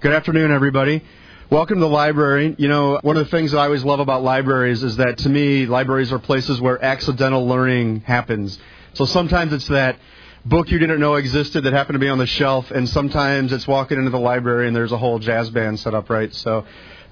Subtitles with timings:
[0.00, 1.02] Good afternoon, everybody.
[1.50, 2.54] Welcome to the library.
[2.58, 5.28] You know, one of the things that I always love about libraries is that to
[5.28, 8.56] me, libraries are places where accidental learning happens.
[8.92, 9.98] So sometimes it's that
[10.44, 13.66] book you didn't know existed that happened to be on the shelf, and sometimes it's
[13.66, 16.32] walking into the library and there's a whole jazz band set up, right?
[16.32, 16.64] So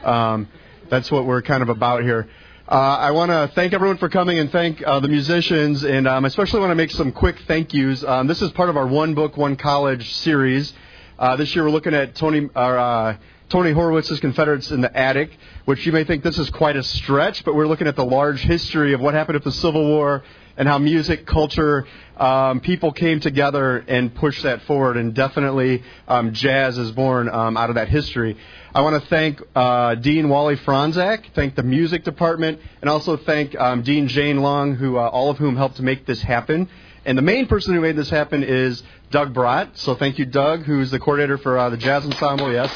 [0.04, 0.46] um,
[0.88, 2.28] that's what we're kind of about here.
[2.68, 6.24] Uh, I want to thank everyone for coming and thank uh, the musicians, and um,
[6.24, 8.02] especially want to make some quick thank yous.
[8.02, 10.72] Um, this is part of our One Book, One College series.
[11.16, 13.14] Uh, this year we're looking at Tony, uh,
[13.50, 15.30] Tony Horwitz's Confederates in the Attic,
[15.66, 18.40] which you may think this is quite a stretch, but we're looking at the large
[18.40, 20.24] history of what happened at the Civil War
[20.56, 24.96] and how music, culture, um, people came together and pushed that forward.
[24.96, 28.36] And definitely, um, jazz is born um, out of that history.
[28.74, 33.54] I want to thank uh, Dean Wally Franzak, thank the music department, and also thank
[33.54, 36.68] um, Dean Jane Long, who uh, all of whom helped to make this happen.
[37.04, 39.76] And the main person who made this happen is Doug Bratt.
[39.78, 42.52] So thank you, Doug, who's the coordinator for uh, the jazz ensemble.
[42.52, 42.70] Yes.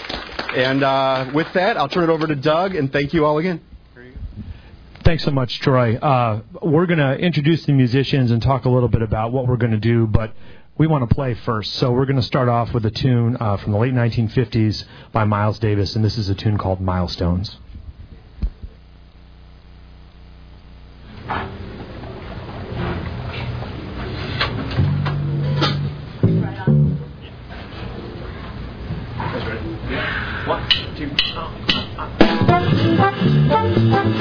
[0.54, 3.60] And uh, with that, I'll turn it over to Doug, and thank you all again.
[5.10, 5.96] Thanks so much, Troy.
[5.96, 9.56] Uh, we're going to introduce the musicians and talk a little bit about what we're
[9.56, 10.32] going to do, but
[10.78, 11.72] we want to play first.
[11.72, 15.24] So we're going to start off with a tune uh, from the late 1950s by
[15.24, 17.56] Miles Davis, and this is a tune called Milestones.
[30.46, 31.10] One, two,
[33.50, 34.19] Thank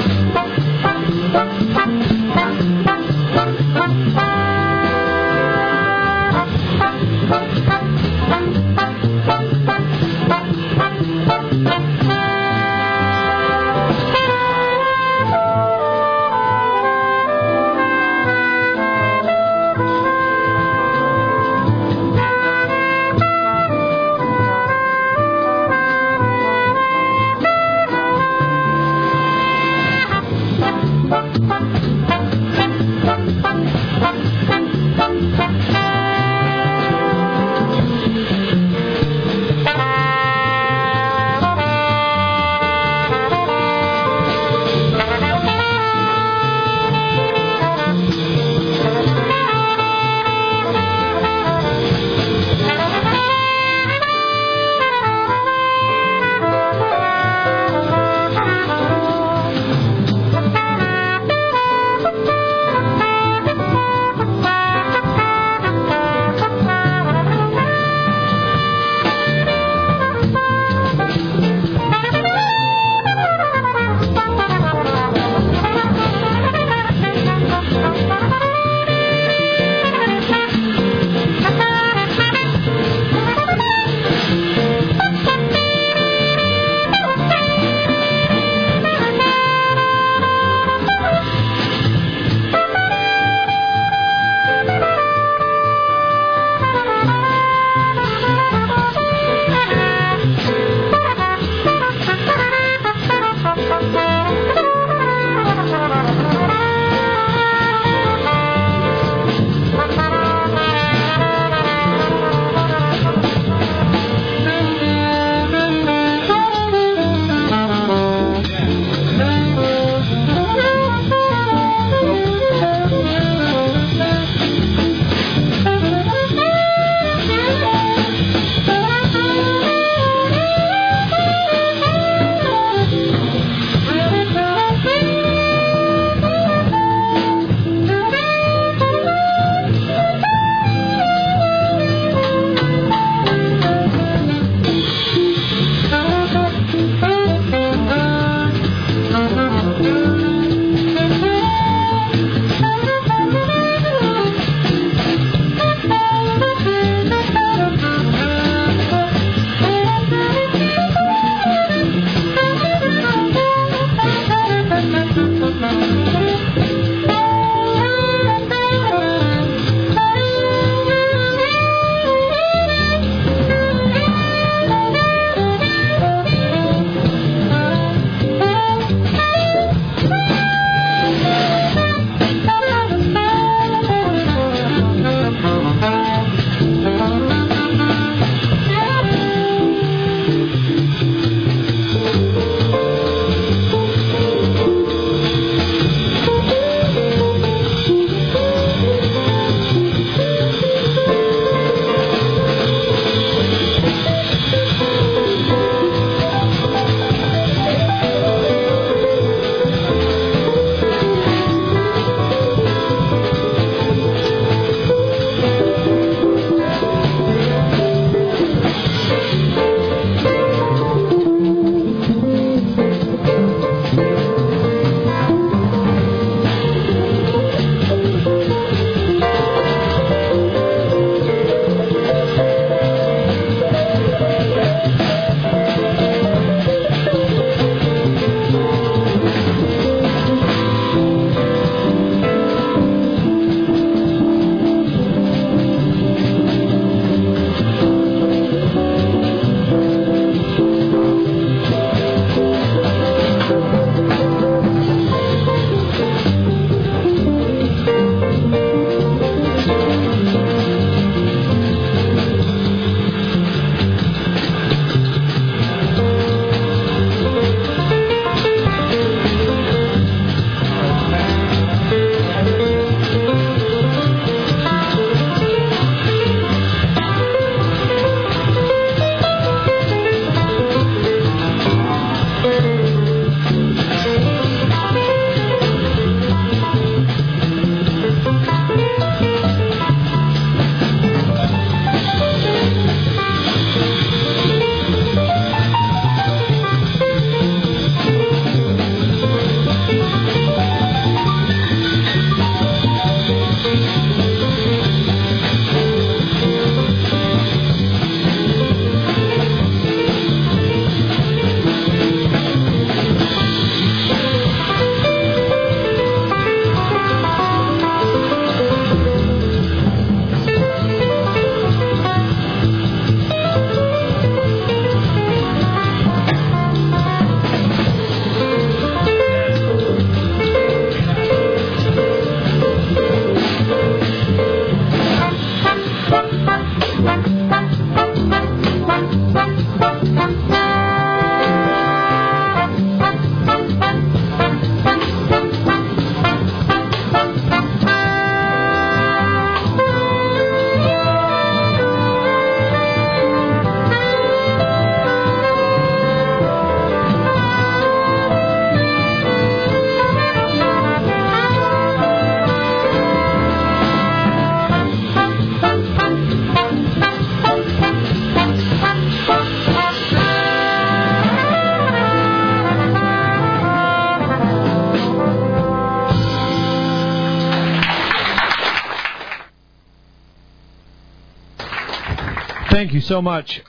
[383.10, 383.60] so much.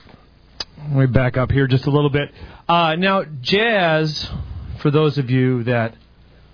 [0.78, 2.32] Let me back up here just a little bit.
[2.68, 4.30] Uh, now, jazz,
[4.78, 5.96] for those of you that.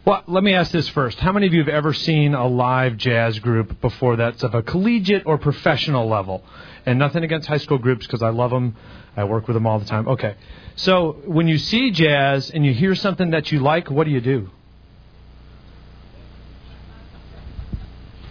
[0.06, 1.18] Well, let me ask this first.
[1.18, 4.62] How many of you have ever seen a live jazz group before that's of a
[4.62, 6.42] collegiate or professional level?
[6.86, 8.74] And nothing against high school groups because I love them.
[9.14, 10.08] I work with them all the time.
[10.08, 10.36] Okay.
[10.76, 14.22] So when you see jazz and you hear something that you like, what do you
[14.22, 14.48] do?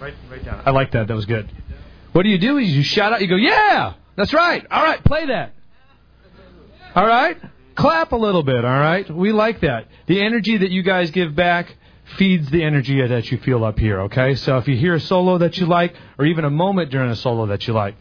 [0.01, 0.63] Right, right down.
[0.65, 1.09] I like that.
[1.09, 1.47] That was good.
[2.13, 2.57] What do you do?
[2.57, 3.21] Is you shout out.
[3.21, 4.65] You go, "Yeah, that's right.
[4.69, 5.53] All right, play that."
[6.95, 7.37] All right,
[7.75, 8.65] clap a little bit.
[8.65, 9.87] All right, we like that.
[10.07, 11.75] The energy that you guys give back
[12.17, 14.01] feeds the energy that you feel up here.
[14.01, 17.09] Okay, so if you hear a solo that you like, or even a moment during
[17.09, 17.95] a solo that you like,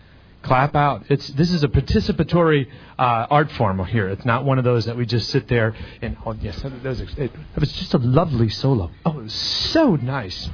[0.46, 1.04] clap out.
[1.08, 2.68] It's this is a participatory
[2.98, 4.08] uh, art form here.
[4.08, 7.00] It's not one of those that we just sit there and oh yes, that was,
[7.00, 8.90] it, it was just a lovely solo.
[9.04, 10.48] Oh, it was so nice.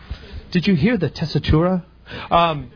[0.50, 1.85] Did you hear the tessitura?
[2.31, 2.71] Um,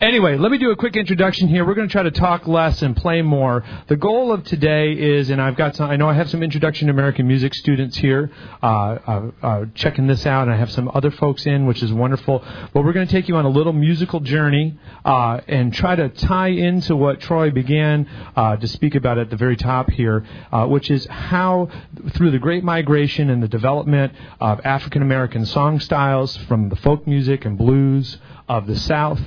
[0.00, 1.62] Anyway, let me do a quick introduction here.
[1.62, 3.62] We're going to try to talk less and play more.
[3.88, 6.86] The goal of today is, and I've got some, I know I have some introduction
[6.86, 8.30] to American music students here,
[8.62, 11.92] uh, uh, uh, checking this out, and I have some other folks in, which is
[11.92, 12.42] wonderful.
[12.72, 16.08] But we're going to take you on a little musical journey uh, and try to
[16.08, 20.66] tie into what Troy began uh, to speak about at the very top here, uh,
[20.66, 21.68] which is how,
[22.14, 27.06] through the Great Migration and the development of African American song styles from the folk
[27.06, 28.16] music and blues
[28.48, 29.20] of the South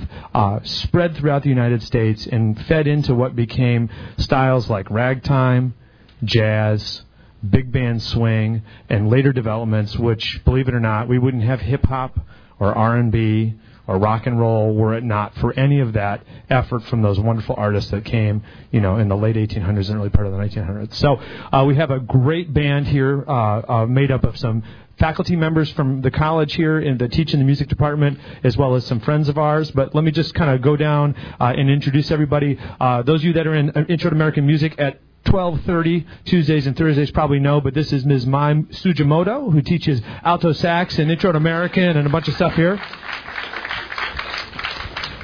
[0.64, 5.74] spread throughout the United States and fed into what became styles like ragtime,
[6.22, 7.02] jazz,
[7.48, 11.84] big band swing, and later developments, which, believe it or not, we wouldn't have hip
[11.86, 12.18] hop
[12.58, 13.54] or R&B
[13.86, 17.54] or rock and roll were it not for any of that effort from those wonderful
[17.58, 20.94] artists that came, you know, in the late 1800s and early part of the 1900s.
[20.94, 21.16] So
[21.52, 24.62] uh, we have a great band here uh, uh, made up of some
[24.98, 28.74] faculty members from the college here in the teach in the music department, as well
[28.74, 29.70] as some friends of ours.
[29.70, 32.58] But let me just kind of go down uh, and introduce everybody.
[32.80, 36.66] Uh, those of you that are in uh, Intro to American Music at 12:30 Tuesdays
[36.66, 38.26] and Thursdays probably know, but this is Ms.
[38.26, 42.54] Mai Sujimoto who teaches alto sax and Intro to American and a bunch of stuff
[42.54, 42.80] here.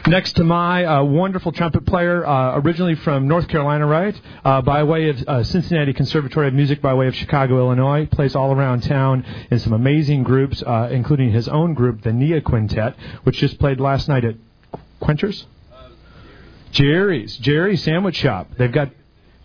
[0.07, 4.19] Next to my uh, wonderful trumpet player, uh, originally from North Carolina, right?
[4.45, 8.07] Uh, by way of uh, Cincinnati Conservatory of Music, by way of Chicago, Illinois.
[8.07, 12.41] Plays all around town in some amazing groups, uh, including his own group, the Nia
[12.41, 14.37] Quintet, which just played last night at
[15.01, 15.45] Quenchers?
[16.73, 17.37] Jerry's.
[17.37, 18.49] Jerry's Sandwich Shop.
[18.57, 18.91] They've got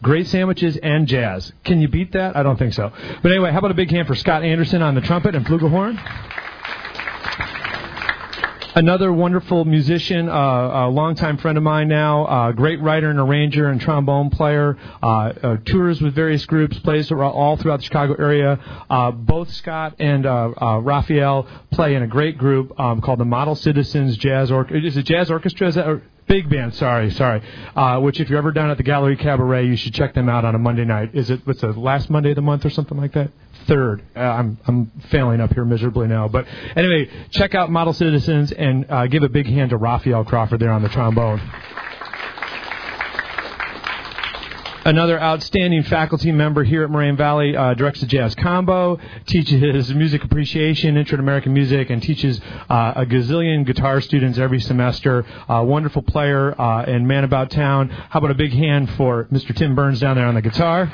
[0.01, 1.51] Great sandwiches and jazz.
[1.63, 2.35] Can you beat that?
[2.35, 2.91] I don't think so.
[3.23, 5.97] But anyway, how about a big hand for Scott Anderson on the trumpet and flugelhorn?
[8.75, 13.69] Another wonderful musician, uh, a longtime friend of mine now, uh, great writer and arranger
[13.69, 18.59] and trombone player, uh, uh, tours with various groups, plays all throughout the Chicago area.
[18.89, 23.55] Uh, both Scott and uh, Raphael play in a great group um, called the Model
[23.55, 24.85] Citizens Jazz Orchestra.
[24.85, 25.69] Is it Jazz Orchestra?
[25.69, 27.43] Is that, or, Big band, sorry, sorry.
[27.75, 30.43] Uh, which, if you're ever down at the Gallery Cabaret, you should check them out
[30.43, 31.11] on a Monday night.
[31.13, 33.29] Is it what's the last Monday of the month or something like that?
[33.67, 34.03] Third.
[34.15, 36.45] Uh, I'm I'm failing up here miserably now, but
[36.75, 40.71] anyway, check out Model Citizens and uh, give a big hand to Raphael Crawford there
[40.71, 41.41] on the trombone.
[44.85, 50.23] Another outstanding faculty member here at Moraine Valley uh, directs the jazz combo, teaches music
[50.23, 55.25] appreciation, intro to American music, and teaches uh, a gazillion guitar students every semester.
[55.49, 57.89] Uh, wonderful player uh, and man about town.
[57.89, 59.55] How about a big hand for Mr.
[59.55, 60.93] Tim Burns down there on the guitar?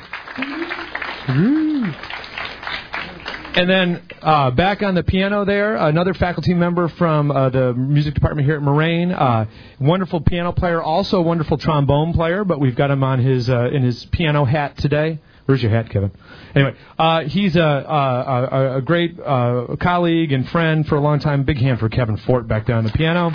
[3.53, 8.13] And then uh, back on the piano there, another faculty member from uh, the music
[8.13, 9.11] department here at Moraine.
[9.11, 9.45] Uh,
[9.77, 13.69] wonderful piano player, also a wonderful trombone player, but we've got him on his uh,
[13.71, 15.19] in his piano hat today.
[15.47, 16.11] Where's your hat, Kevin?
[16.55, 21.43] Anyway, uh, he's a, a, a great uh, colleague and friend for a long time.
[21.43, 23.31] Big hand for Kevin Fort back there on the piano.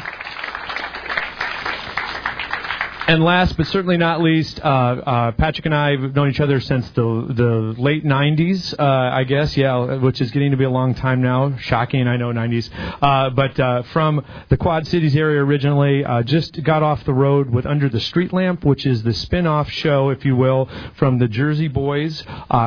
[3.08, 6.58] And last but certainly not least, uh, uh, Patrick and I have known each other
[6.58, 9.56] since the the late '90s, uh, I guess.
[9.56, 11.56] Yeah, which is getting to be a long time now.
[11.56, 12.68] Shocking, I know '90s.
[13.00, 17.48] Uh, but uh, from the Quad Cities area originally, uh, just got off the road
[17.48, 21.28] with Under the Street Lamp, which is the spin-off show, if you will, from the
[21.28, 22.25] Jersey Boys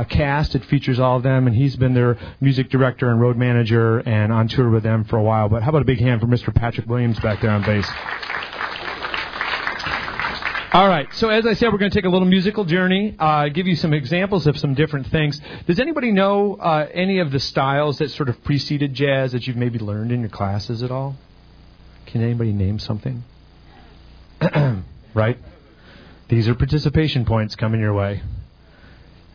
[0.07, 0.55] cast.
[0.55, 4.31] It features all of them, and he's been their music director and road manager, and
[4.31, 5.49] on tour with them for a while.
[5.49, 6.55] But how about a big hand for Mr.
[6.55, 7.89] Patrick Williams back there on bass?
[10.71, 11.11] All right.
[11.15, 13.75] So as I said, we're going to take a little musical journey, uh, give you
[13.75, 15.41] some examples of some different things.
[15.65, 19.57] Does anybody know uh, any of the styles that sort of preceded jazz that you've
[19.57, 21.15] maybe learned in your classes at all?
[22.05, 23.23] Can anybody name something?
[25.15, 25.39] right.
[26.27, 28.21] These are participation points coming your way.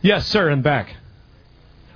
[0.01, 0.95] Yes, sir, and back.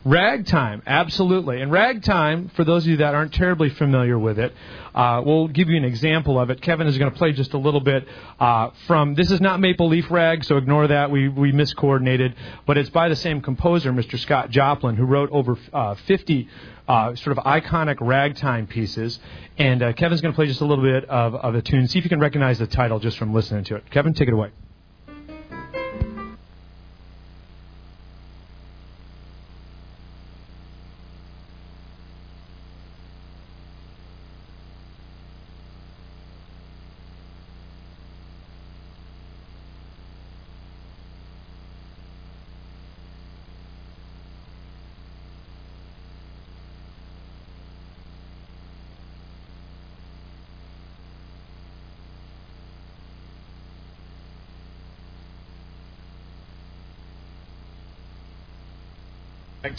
[0.06, 1.62] Ragtime, absolutely.
[1.62, 4.54] And ragtime, for those of you that aren't terribly familiar with it,
[4.96, 6.62] uh, we'll give you an example of it.
[6.62, 8.08] Kevin is going to play just a little bit
[8.40, 9.16] uh, from.
[9.16, 11.12] This is not Maple Leaf Rag, so ignore that.
[11.12, 12.34] We we miscoordinated,
[12.66, 14.18] but it's by the same composer, Mr.
[14.18, 16.48] Scott Joplin, who wrote over uh, 50
[16.88, 19.20] uh, sort of iconic ragtime pieces.
[19.58, 21.88] And uh, Kevin's going to play just a little bit of, of a tune.
[21.88, 23.90] See if you can recognize the title just from listening to it.
[23.92, 24.52] Kevin, take it away.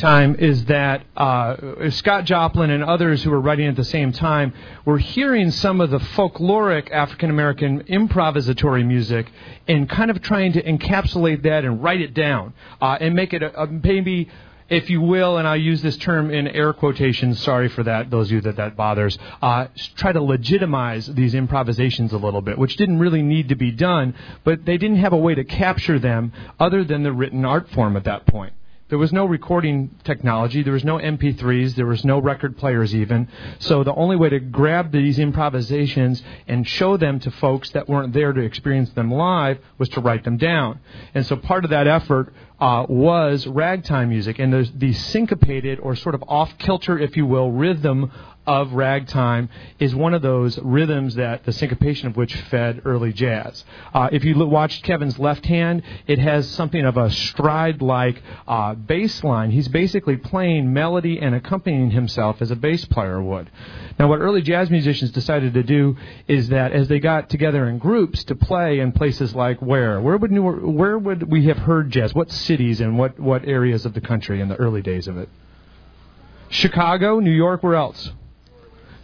[0.00, 4.52] Time is that uh, Scott Joplin and others who were writing at the same time
[4.84, 9.30] were hearing some of the folkloric African American improvisatory music
[9.68, 13.42] and kind of trying to encapsulate that and write it down uh, and make it
[13.42, 14.28] a, a, maybe.
[14.70, 18.28] If you will, and I use this term in air quotations, sorry for that, those
[18.28, 19.66] of you that that bothers, uh,
[19.96, 24.14] try to legitimize these improvisations a little bit, which didn't really need to be done,
[24.44, 27.96] but they didn't have a way to capture them other than the written art form
[27.96, 28.52] at that point.
[28.90, 30.64] There was no recording technology.
[30.64, 31.76] There was no MP3s.
[31.76, 33.28] There was no record players even.
[33.60, 38.12] So the only way to grab these improvisations and show them to folks that weren't
[38.12, 40.80] there to experience them live was to write them down.
[41.14, 45.94] And so part of that effort uh, was ragtime music and the, the syncopated or
[45.94, 48.10] sort of off kilter, if you will, rhythm
[48.50, 53.64] of ragtime is one of those rhythms that the syncopation of which fed early jazz.
[53.94, 58.74] Uh, if you look, watched Kevin's left hand, it has something of a stride-like uh,
[58.74, 59.52] bass line.
[59.52, 63.48] He's basically playing melody and accompanying himself as a bass player would.
[64.00, 67.78] Now, what early jazz musicians decided to do is that as they got together in
[67.78, 71.92] groups to play in places like where, where would New, where would we have heard
[71.92, 72.12] jazz?
[72.16, 75.28] What cities and what what areas of the country in the early days of it?
[76.48, 78.10] Chicago, New York, where else?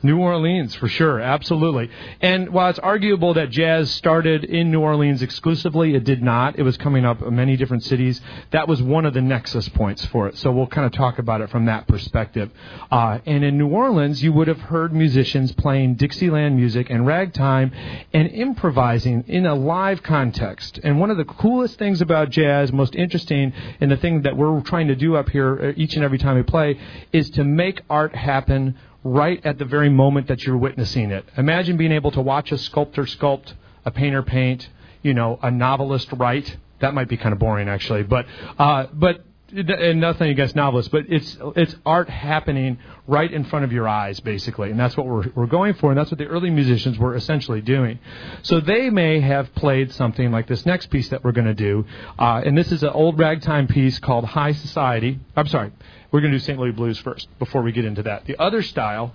[0.07, 1.91] New Orleans, for sure, absolutely.
[2.21, 6.59] And while it's arguable that jazz started in New Orleans exclusively, it did not.
[6.59, 8.21] It was coming up in many different cities.
[8.53, 10.39] That was one of the nexus points for it.
[10.39, 12.51] So we'll kind of talk about it from that perspective.
[12.91, 17.73] Uh, and in New Orleans, you would have heard musicians playing Dixieland music and ragtime
[18.13, 20.79] and improvising in a live context.
[20.83, 24.61] And one of the coolest things about jazz, most interesting, and the thing that we're
[24.61, 26.79] trying to do up here uh, each and every time we play,
[27.13, 31.25] is to make art happen right at the very moment that you're witnessing it.
[31.37, 33.53] Imagine being able to watch a sculptor sculpt,
[33.85, 34.69] a painter paint,
[35.03, 36.57] you know, a novelist write.
[36.81, 38.27] That might be kind of boring, actually, but
[38.59, 43.73] uh, but and nothing against novelists, but it's it's art happening right in front of
[43.73, 46.51] your eyes, basically, and that's what we're we're going for, and that's what the early
[46.51, 47.99] musicians were essentially doing.
[48.43, 51.85] So they may have played something like this next piece that we're going to do,
[52.19, 55.21] uh, and this is an old ragtime piece called High Society.
[55.37, 55.71] I'm sorry,
[56.17, 56.59] we're going to do St.
[56.59, 58.25] Louis Blues first before we get into that.
[58.25, 59.13] The other style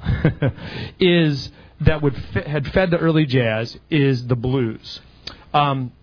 [1.00, 5.02] is that would had fed the early jazz is the blues.
[5.52, 5.94] Um,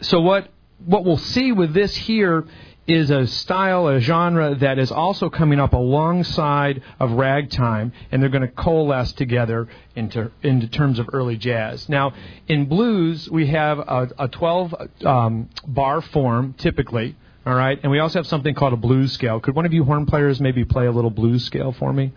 [0.00, 0.48] so what
[0.86, 2.46] what we'll see with this here
[2.86, 8.30] is a style, a genre that is also coming up alongside of ragtime, and they're
[8.30, 11.86] going to coalesce together into into terms of early jazz.
[11.86, 12.14] Now,
[12.48, 17.14] in blues, we have a, a 12 um, bar form typically.
[17.46, 19.38] All right, and we also have something called a blues scale.
[19.38, 22.12] Could one of you horn players maybe play a little blues scale for me?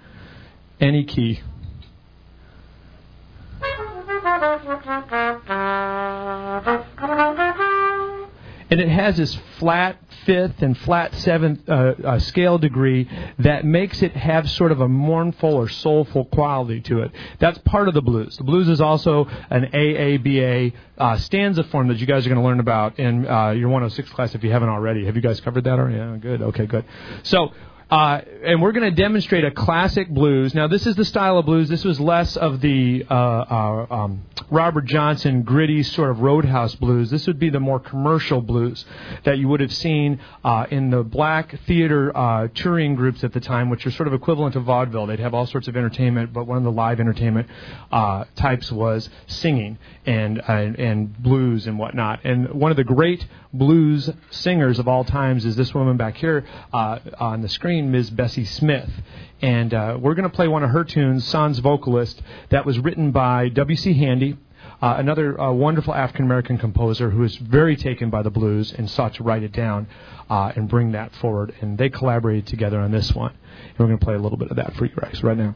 [0.81, 1.41] Any key.
[8.69, 13.09] And it has this flat fifth and flat seventh uh, uh, scale degree
[13.39, 17.11] that makes it have sort of a mournful or soulful quality to it.
[17.39, 18.37] That's part of the blues.
[18.37, 22.47] The blues is also an AABA uh, stanza form that you guys are going to
[22.47, 25.05] learn about in uh, your 106 class if you haven't already.
[25.05, 25.97] Have you guys covered that already?
[25.97, 26.41] Yeah, good.
[26.41, 26.85] Okay, good.
[27.23, 27.51] So
[27.89, 30.53] uh, and we're going to demonstrate a classic blues.
[30.53, 31.69] Now, this is the style of blues.
[31.69, 37.09] This was less of the uh, uh, um, Robert Johnson gritty sort of roadhouse blues.
[37.09, 38.85] This would be the more commercial blues
[39.23, 43.39] that you would have seen uh, in the black theater uh, touring groups at the
[43.39, 45.07] time, which are sort of equivalent to vaudeville.
[45.07, 47.47] They'd have all sorts of entertainment, but one of the live entertainment
[47.91, 52.23] uh, types was singing and and blues and whatnot.
[52.23, 56.45] And one of the great blues singers of all times is this woman back here
[56.71, 58.09] on the screen Ms.
[58.09, 58.89] Bessie Smith.
[59.41, 63.11] And uh, we're going to play one of her tunes, Sans Vocalist, that was written
[63.11, 63.93] by W.C.
[63.93, 64.37] Handy
[64.81, 68.89] uh, another uh, wonderful African American composer who was very taken by the blues and
[68.89, 69.87] sought to write it down
[70.29, 71.53] uh, and bring that forward.
[71.61, 73.31] And they collaborated together on this one.
[73.31, 75.55] And we're going to play a little bit of that for you guys right now.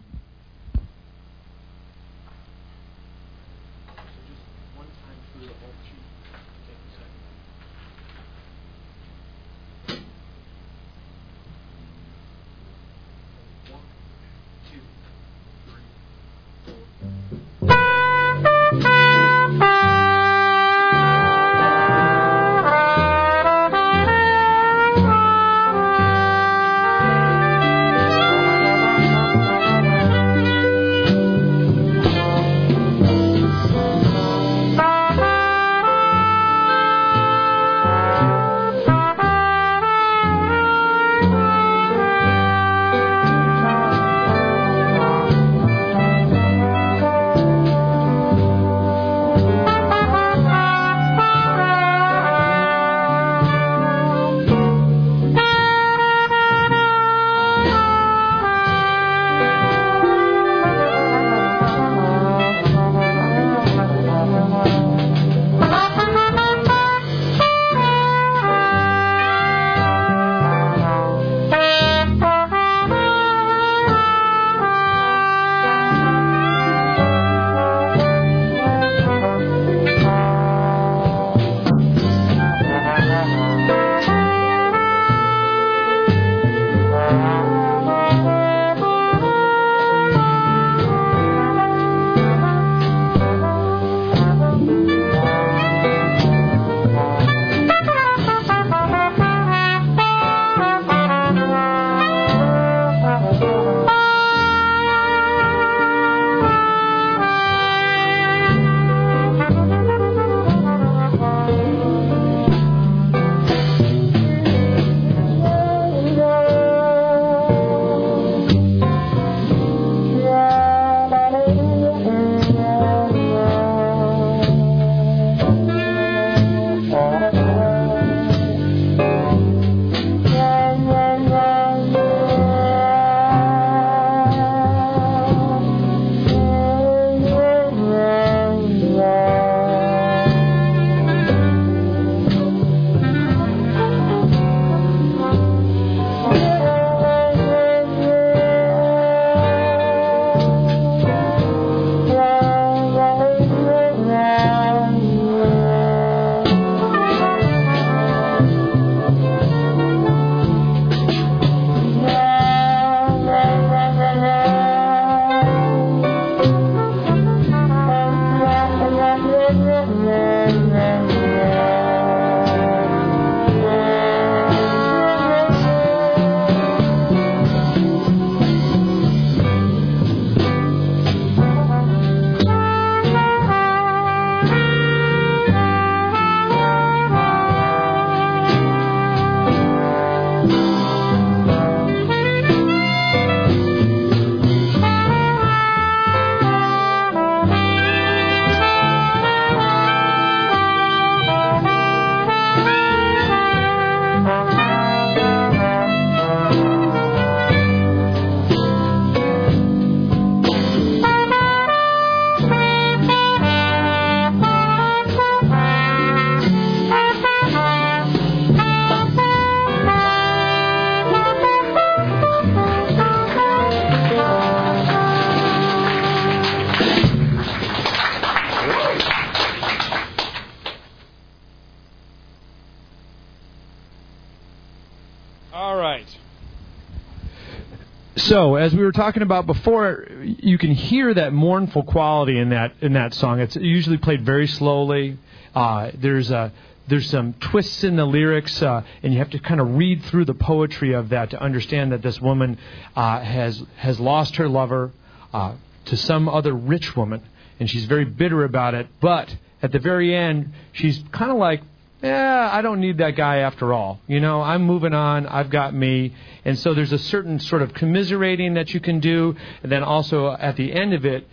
[238.34, 242.74] So, as we were talking about before, you can hear that mournful quality in that
[242.82, 243.40] in that song.
[243.40, 245.20] It's usually played very slowly.
[245.54, 246.52] Uh, there's a
[246.88, 250.26] there's some twists in the lyrics, uh, and you have to kind of read through
[250.26, 252.58] the poetry of that to understand that this woman
[252.96, 254.92] uh, has has lost her lover
[255.32, 255.54] uh,
[255.86, 257.22] to some other rich woman,
[257.60, 258.88] and she's very bitter about it.
[259.00, 261.62] But at the very end, she's kind of like,
[262.04, 264.02] yeah, I don't need that guy after all.
[264.08, 265.26] You know, I'm moving on.
[265.26, 266.14] I've got me.
[266.44, 269.38] And so there's a certain sort of commiserating that you can do.
[269.64, 271.26] And then also at the end of it,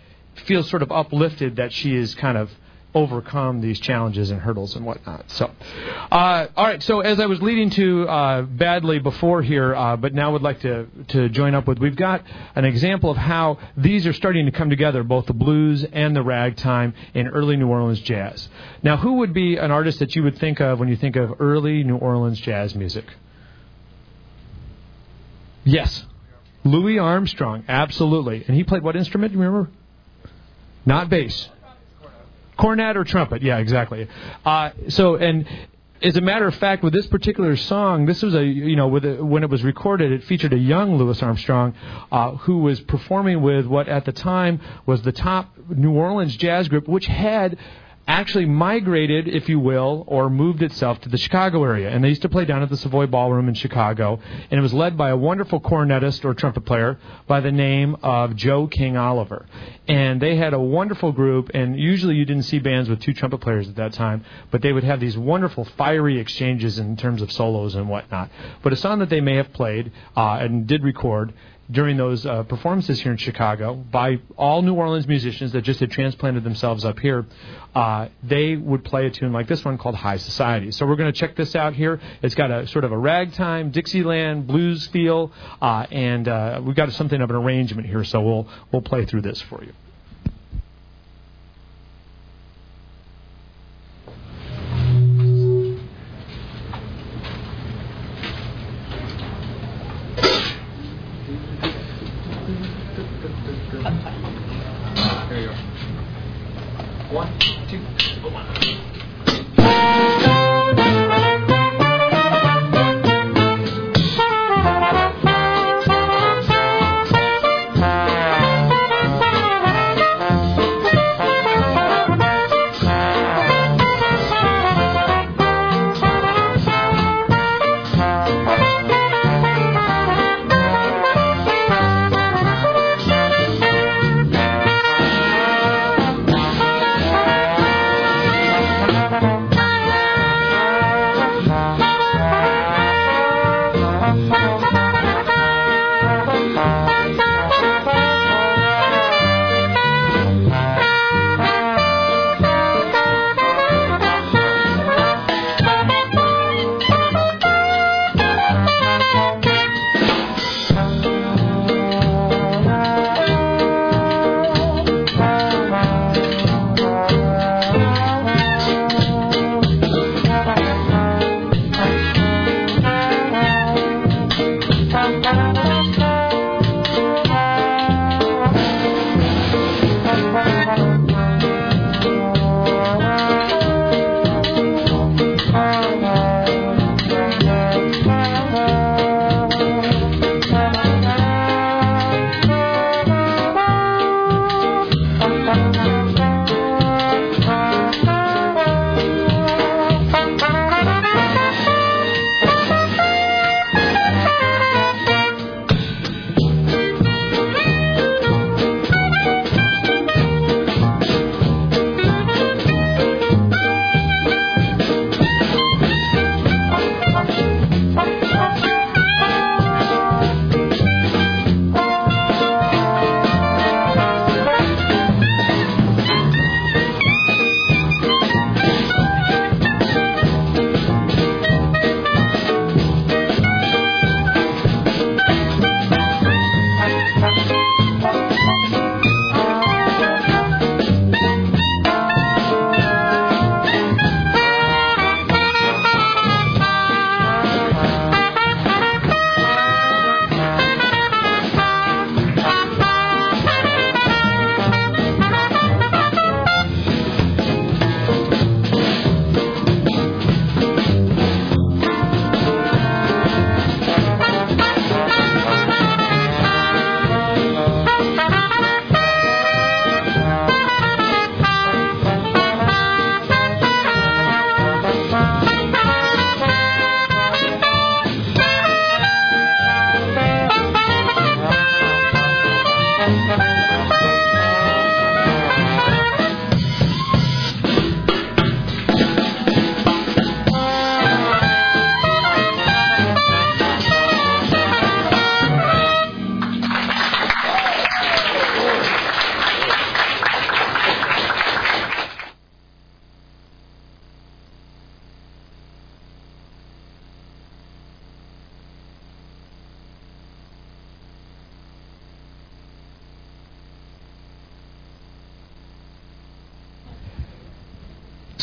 [0.47, 2.51] feel sort of uplifted that she is kind of,
[2.95, 5.25] overcome these challenges and hurdles and whatnot.
[5.31, 5.51] So,
[6.11, 6.83] uh, all right.
[6.83, 10.61] So as I was leading to uh, badly before here, uh, but now would like
[10.61, 12.23] to to join up with, we've got
[12.55, 16.23] an example of how these are starting to come together, both the blues and the
[16.23, 18.49] ragtime in early New Orleans jazz.
[18.83, 21.41] Now, who would be an artist that you would think of when you think of
[21.41, 23.05] early New Orleans jazz music?
[25.65, 26.05] Yes.
[26.65, 28.45] Louis Armstrong, absolutely.
[28.47, 29.71] And he played what instrument, you remember?
[30.85, 31.49] Not bass
[32.61, 33.43] cornet or trumpet.
[33.43, 34.09] Yeah, exactly.
[34.45, 35.47] Uh, so, and
[36.03, 39.25] as a matter of fact, with this particular song, this was a you know a,
[39.25, 41.75] when it was recorded, it featured a young Louis Armstrong
[42.11, 46.69] uh, who was performing with what at the time was the top New Orleans jazz
[46.69, 47.59] group, which had
[48.07, 51.91] actually migrated, if you will, or moved itself to the Chicago area.
[51.91, 54.21] And they used to play down at the Savoy Ballroom in Chicago.
[54.51, 58.35] And it was led by a wonderful cornetist or trumpet player by the name of
[58.37, 59.47] Joe King Oliver.
[59.87, 61.51] And they had a wonderful group.
[61.55, 64.73] And usually you didn't see bands with two trumpet players at that time, but they
[64.73, 68.31] would have these wonderful fiery exchanges in terms of solos and whatnot.
[68.63, 71.33] But a song that they may have played uh, and did record
[71.71, 75.91] during those uh, performances here in Chicago by all New Orleans musicians that just had
[75.91, 77.27] transplanted themselves up here,
[77.75, 80.71] uh, they would play a tune like this one called High Society.
[80.73, 82.01] So we're going to check this out here.
[82.23, 86.93] It's got a sort of a ragtime, Dixieland blues feel, uh, and uh, we've got
[86.93, 88.05] something of an arrangement here.
[88.05, 89.73] So we'll we'll play through this for you.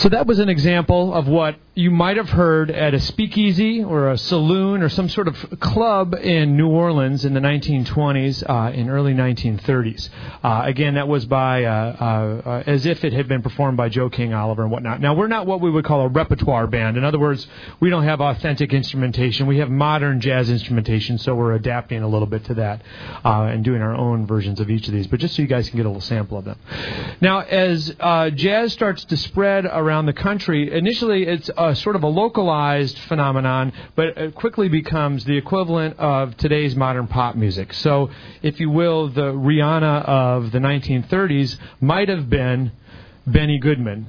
[0.07, 4.11] So that was an example of what you might have heard at a speakeasy or
[4.11, 8.89] a saloon or some sort of club in New Orleans in the 1920s, uh, in
[8.89, 10.09] early 1930s.
[10.43, 14.09] Uh, again, that was by uh, uh, as if it had been performed by Joe
[14.09, 15.01] King Oliver and whatnot.
[15.01, 16.97] Now we're not what we would call a repertoire band.
[16.97, 17.45] In other words,
[17.79, 19.45] we don't have authentic instrumentation.
[19.45, 22.81] We have modern jazz instrumentation, so we're adapting a little bit to that
[23.25, 25.07] uh, and doing our own versions of each of these.
[25.07, 26.57] But just so you guys can get a little sample of them.
[27.21, 30.71] Now, as uh, jazz starts to spread around around the country.
[30.71, 35.99] Initially, it's a Uh, sort of a localized phenomenon, but it quickly becomes the equivalent
[35.99, 37.73] of today's modern pop music.
[37.73, 38.09] So,
[38.41, 42.71] if you will, the Rihanna of the 1930s might have been
[43.25, 44.05] Benny Goodman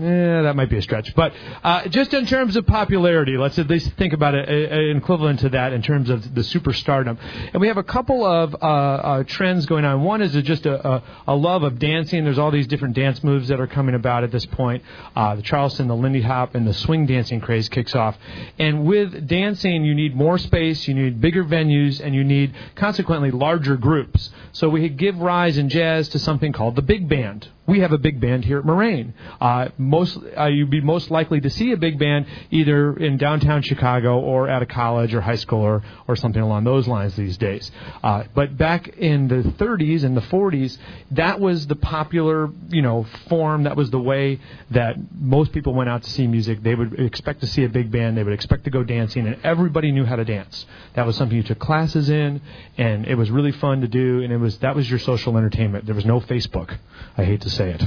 [0.00, 1.12] yeah, that might be a stretch.
[1.16, 1.32] But
[1.64, 5.48] uh, just in terms of popularity, let's at least think about it, an equivalent to
[5.50, 7.18] that in terms of the superstardom.
[7.52, 10.04] And we have a couple of uh, uh, trends going on.
[10.04, 12.24] One is just a, a, a, love of dancing.
[12.24, 14.84] There's all these different dance moves that are coming about at this point.
[15.16, 18.16] Uh, the Charleston, the Lindy Hop, and the swing dancing craze kicks off.
[18.58, 23.32] And with dancing, you need more space, you need bigger venues, and you need consequently
[23.32, 24.30] larger groups.
[24.52, 27.98] So we give rise in jazz to something called the big band we have a
[27.98, 29.12] big band here at Moraine.
[29.40, 33.60] Uh, most uh, you'd be most likely to see a big band either in downtown
[33.60, 37.36] Chicago or at a college or high school or, or something along those lines these
[37.36, 37.70] days.
[38.02, 40.78] Uh, but back in the 30s and the 40s,
[41.10, 43.64] that was the popular you know form.
[43.64, 46.62] That was the way that most people went out to see music.
[46.62, 48.16] They would expect to see a big band.
[48.16, 50.64] They would expect to go dancing, and everybody knew how to dance.
[50.94, 52.40] That was something you took classes in,
[52.78, 54.22] and it was really fun to do.
[54.22, 55.84] And it was that was your social entertainment.
[55.84, 56.74] There was no Facebook.
[57.18, 57.84] I hate to say it.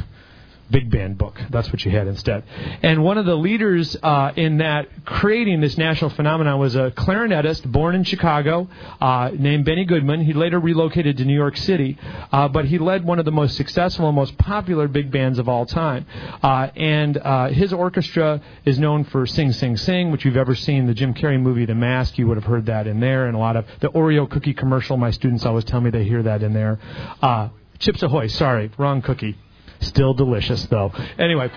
[0.70, 1.38] Big band book.
[1.50, 2.46] That's what you had instead.
[2.82, 7.70] And one of the leaders uh, in that creating this national phenomenon was a clarinetist
[7.70, 8.70] born in Chicago
[9.02, 10.24] uh, named Benny Goodman.
[10.24, 11.98] He later relocated to New York City,
[12.32, 15.50] uh, but he led one of the most successful and most popular big bands of
[15.50, 16.06] all time.
[16.42, 20.86] Uh, and uh, his orchestra is known for Sing Sing Sing, which you've ever seen
[20.88, 22.18] the Jim Carrey movie The Mask.
[22.18, 24.96] You would have heard that in there, and a lot of the Oreo cookie commercial.
[24.96, 26.80] My students always tell me they hear that in there.
[27.22, 29.36] Uh, Chips Ahoy, sorry, wrong cookie.
[29.82, 30.92] Still delicious though.
[31.18, 31.52] Anyway,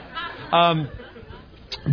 [0.53, 0.89] um,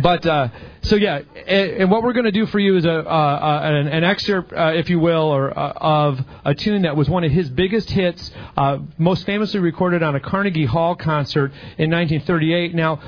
[0.02, 0.48] but uh,
[0.82, 3.88] so yeah, and, and what we're going to do for you is a, uh, an,
[3.88, 7.32] an, excerpt, uh, if you will, or uh, of a tune that was one of
[7.32, 12.74] his biggest hits, uh, most famously recorded on a Carnegie Hall concert in 1938.
[12.74, 13.00] Now.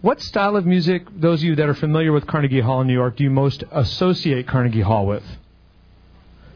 [0.00, 2.92] What style of music, those of you that are familiar with Carnegie Hall in New
[2.92, 5.24] York, do you most associate Carnegie Hall with?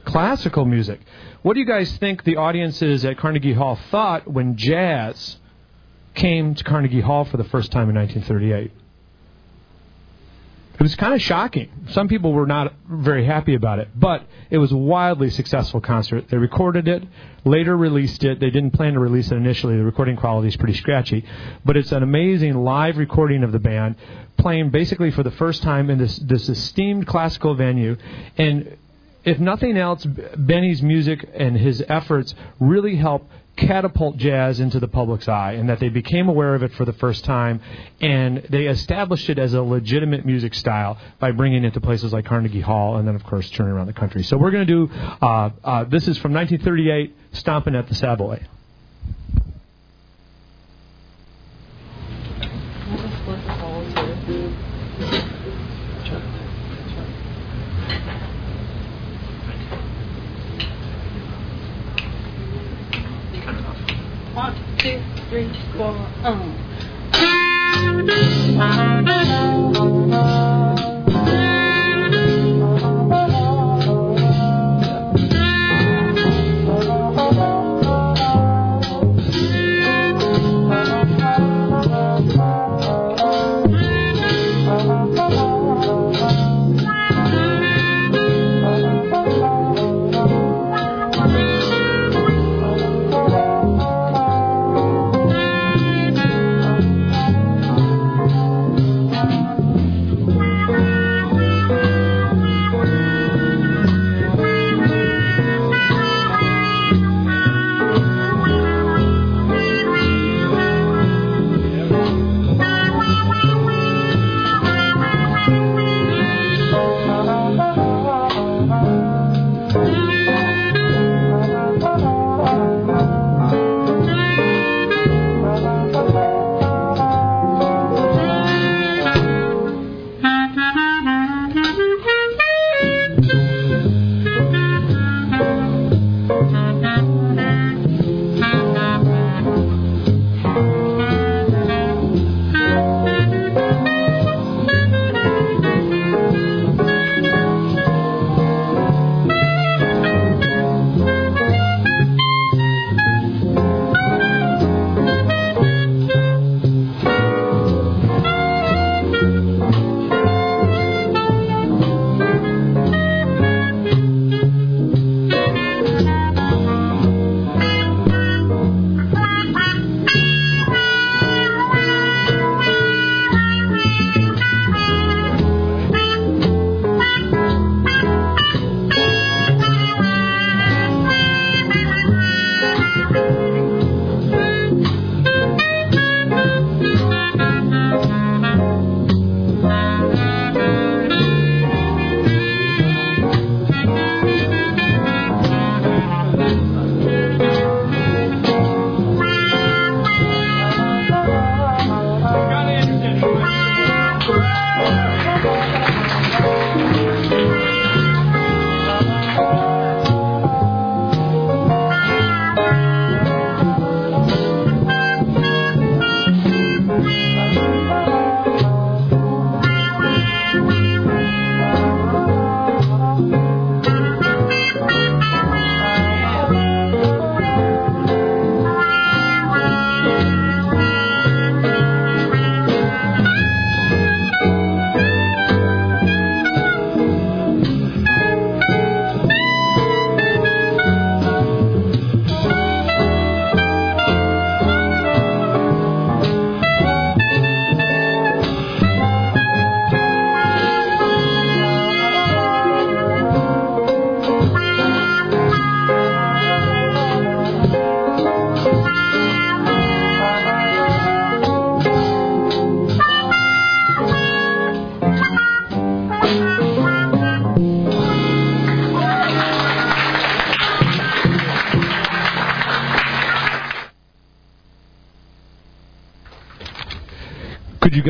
[0.05, 1.01] Classical music.
[1.43, 5.39] What do you guys think the audiences at Carnegie Hall thought when jazz
[6.15, 8.73] came to Carnegie Hall for the first time in 1938.
[10.75, 11.71] It was kind of shocking.
[11.91, 16.29] Some people were not very happy about it, but it was a wildly successful concert.
[16.29, 17.05] They recorded it,
[17.45, 18.41] later released it.
[18.41, 19.77] They didn't plan to release it initially.
[19.77, 21.25] The recording quality is pretty scratchy,
[21.65, 23.97] but it's an amazing live recording of the band
[24.39, 27.97] playing basically for the first time in this this esteemed classical venue.
[28.37, 28.77] And
[29.25, 35.29] if nothing else, Benny's music and his efforts really helped catapult jazz into the public's
[35.29, 37.61] eye and that they became aware of it for the first time
[38.01, 42.25] and they established it as a legitimate music style by bringing it to places like
[42.25, 44.23] Carnegie Hall and then of course turning around the country.
[44.23, 48.43] So we're going to do uh, uh, this is from 1938 Stomping at the Savoy.
[65.33, 66.53] Three, four, um.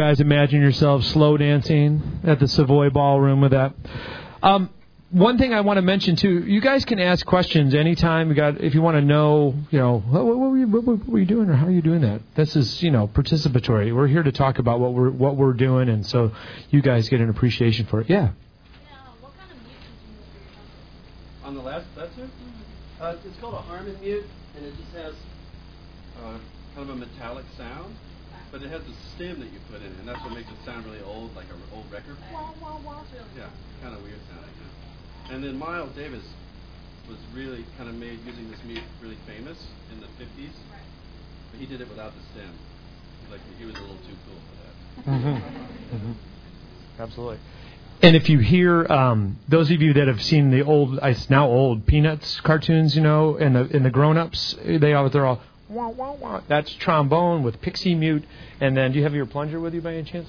[0.03, 3.73] Guys imagine yourselves slow dancing at the Savoy Ballroom with that?
[4.43, 4.69] Um,
[5.13, 8.29] one thing I want to mention too, you guys can ask questions anytime.
[8.29, 11.09] You got if you want to know, you know, what, what, were you, what, what
[11.09, 12.21] were you doing or how are you doing that?
[12.35, 13.95] This is you know participatory.
[13.95, 16.33] We're here to talk about what we're what we're doing, and so
[16.71, 18.11] you guys get an appreciation for it.
[18.11, 18.31] Yeah.
[21.45, 22.29] On the last, that's it.
[23.01, 24.25] Uh, it's called a Harman mute,
[24.57, 25.15] and it just has
[26.25, 26.39] uh,
[26.75, 27.95] kind of a metallic sound,
[28.53, 30.85] but it has a stem that you put in, and that's what makes it sound
[30.85, 32.17] really old, like an old record.
[32.31, 33.49] Yeah,
[33.83, 34.53] kind of weird sounding.
[34.61, 35.35] Yeah.
[35.35, 36.23] And then Miles Davis
[37.09, 39.59] was really kind of made using this mute really famous
[39.91, 40.53] in the 50s,
[41.51, 42.53] but he did it without the stem.
[43.31, 44.73] Like he was a little too cool for that.
[45.03, 45.97] Mm-hmm.
[45.97, 46.13] Mm-hmm.
[47.01, 47.39] Absolutely.
[48.03, 51.49] And if you hear um, those of you that have seen the old, it's now
[51.49, 55.41] old Peanuts cartoons, you know, and the and the grown-ups, they are they're all
[55.73, 56.41] wah wah wah.
[56.49, 58.25] That's trombone with pixie mute.
[58.61, 60.29] And then, do you have your plunger with you by any chance?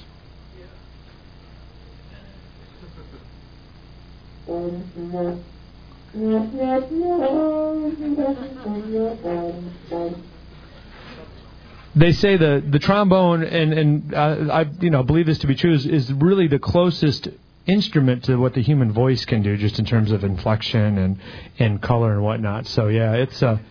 [11.95, 15.55] They say the the trombone and and uh, I you know believe this to be
[15.55, 17.29] true is, is really the closest
[17.65, 21.19] instrument to what the human voice can do, just in terms of inflection and
[21.59, 22.67] and color and whatnot.
[22.67, 23.61] So yeah, it's a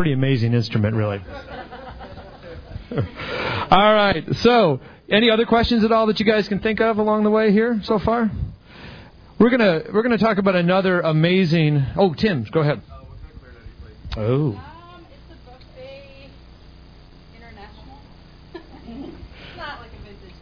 [0.00, 1.20] pretty amazing instrument, really.
[3.70, 4.24] all right.
[4.36, 4.80] So,
[5.10, 7.78] any other questions at all that you guys can think of along the way here
[7.84, 8.30] so far?
[9.38, 11.84] We're gonna we're gonna talk about another amazing.
[11.98, 12.80] Oh, Tim, go ahead.
[14.16, 14.52] Oh.
[14.52, 16.30] Um, it's a buffet
[17.36, 17.98] international.
[18.54, 18.64] it's
[19.58, 20.34] not like a vintage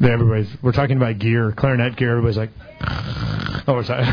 [0.00, 0.12] clarinet.
[0.12, 2.10] Everybody's we're talking about gear, clarinet gear.
[2.18, 2.50] Everybody's like,
[3.68, 4.04] oh, sorry.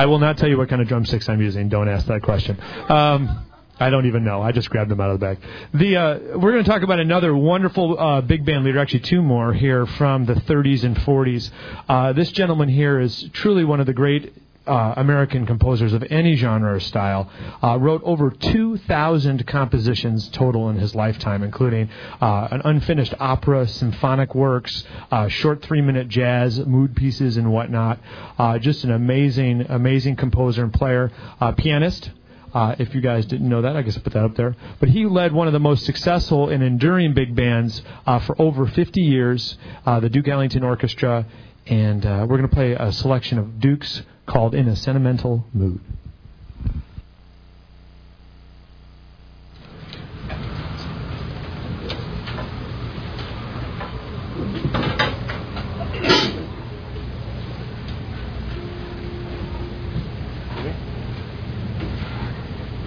[0.00, 1.68] I will not tell you what kind of drumsticks I'm using.
[1.68, 2.58] Don't ask that question.
[2.88, 3.44] Um,
[3.78, 4.40] I don't even know.
[4.40, 5.38] I just grabbed them out of the bag.
[5.74, 9.20] The uh, we're going to talk about another wonderful uh, big band leader, actually two
[9.20, 11.50] more here from the 30s and 40s.
[11.86, 14.32] Uh, this gentleman here is truly one of the great
[14.66, 17.30] uh, American composers of any genre or style.
[17.62, 21.88] Uh, wrote over 2,000 compositions total in his lifetime, including
[22.20, 27.98] uh, an unfinished opera, symphonic works, uh, short three-minute jazz, mood pieces, and whatnot.
[28.38, 32.10] Uh, just an amazing, amazing composer and player, uh, pianist.
[32.52, 34.56] Uh, if you guys didn't know that, I guess I put that up there.
[34.80, 38.66] But he led one of the most successful and enduring big bands uh, for over
[38.66, 39.56] 50 years,
[39.86, 41.26] uh, the Duke Ellington Orchestra.
[41.66, 45.80] And we're going to play a selection of Dukes called In a Sentimental Mood.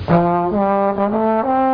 [0.07, 1.72] Uh-huh.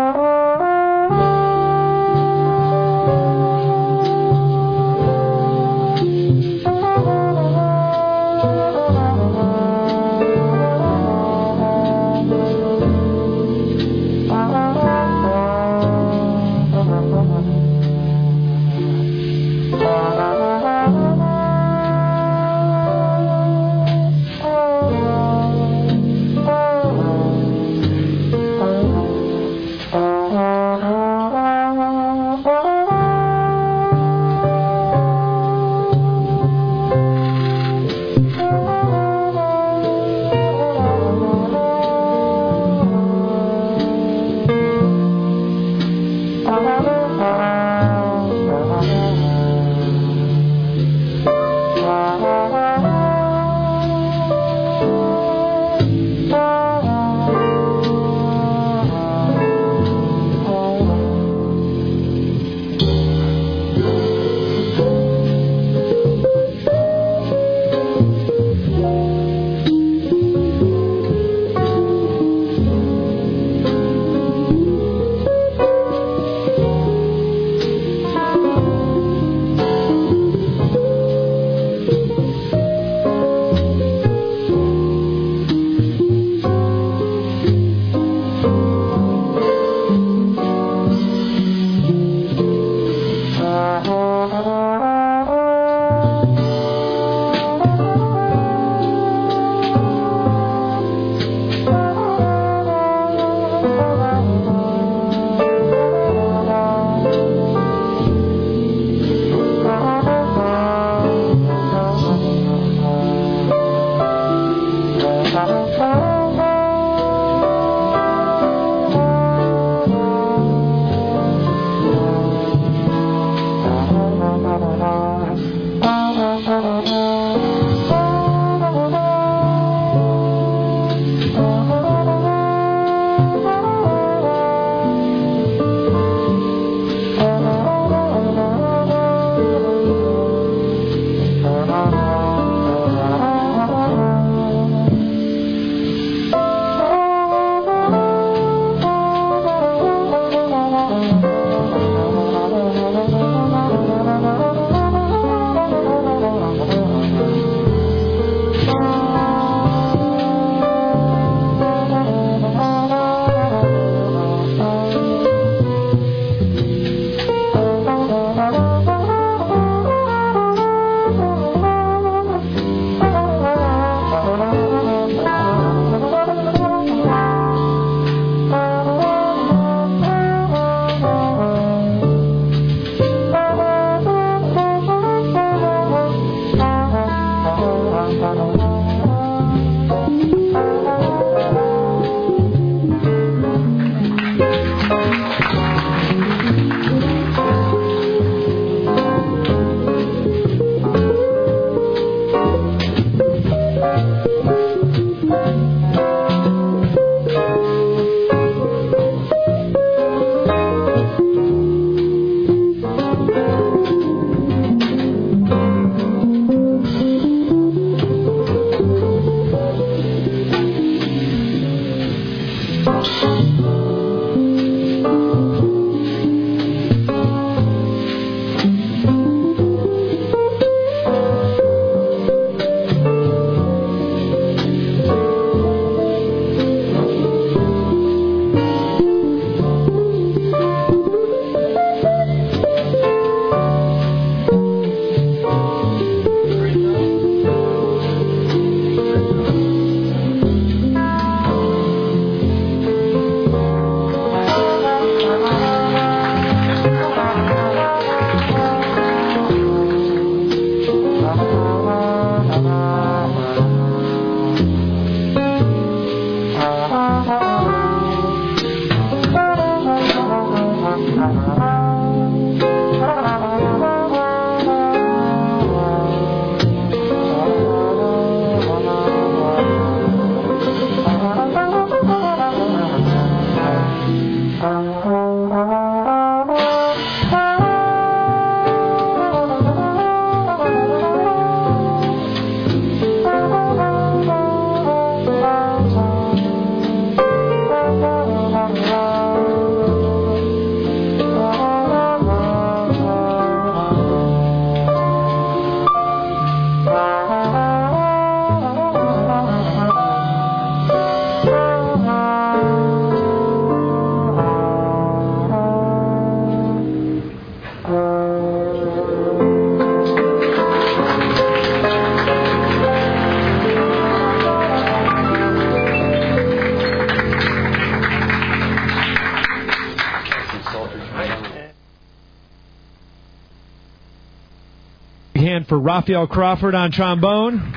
[335.89, 337.73] Raphael Crawford on trombone,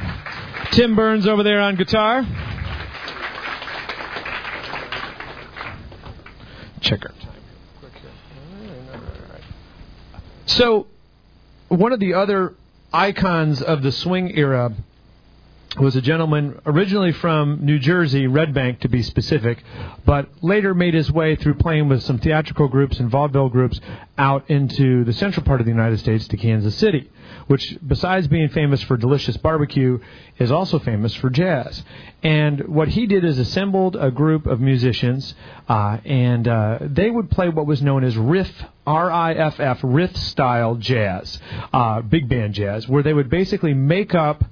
[0.73, 2.23] Tim Burns over there on guitar.
[6.83, 7.91] Check our time.
[10.45, 10.89] So,
[11.69, 12.53] one of the other
[12.93, 14.75] icons of the swing era
[15.81, 19.65] was a gentleman originally from New Jersey, Red Bank to be specific,
[20.05, 23.81] but later made his way through playing with some theatrical groups and vaudeville groups
[24.19, 27.11] out into the central part of the United States to Kansas City,
[27.47, 29.99] which, besides being famous for delicious barbecue,
[30.38, 31.82] is also famous for jazz.
[32.22, 35.34] And what he did is assembled a group of musicians,
[35.68, 38.51] uh, and uh, they would play what was known as riff,
[38.86, 41.38] R-I-F-F, riff style jazz,
[41.72, 44.45] uh, big band jazz, where they would basically make up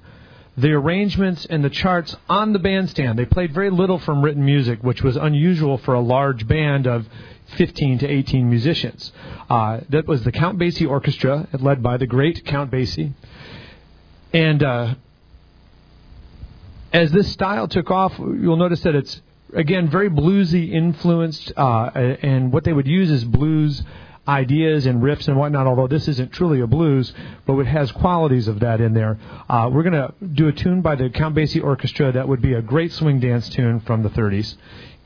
[0.57, 3.17] the arrangements and the charts on the bandstand.
[3.17, 7.07] They played very little from written music, which was unusual for a large band of
[7.51, 9.11] 15 to 18 musicians.
[9.49, 13.13] Uh, that was the Count Basie Orchestra, led by the great Count Basie.
[14.33, 14.95] And uh,
[16.93, 19.21] as this style took off, you'll notice that it's
[19.53, 23.83] again very bluesy influenced, uh, and what they would use is blues
[24.27, 27.11] ideas and riffs and whatnot, although this isn't truly a blues,
[27.45, 29.17] but it has qualities of that in there.
[29.49, 32.53] Uh, we're going to do a tune by the Count Basie Orchestra that would be
[32.53, 34.55] a great swing dance tune from the 30s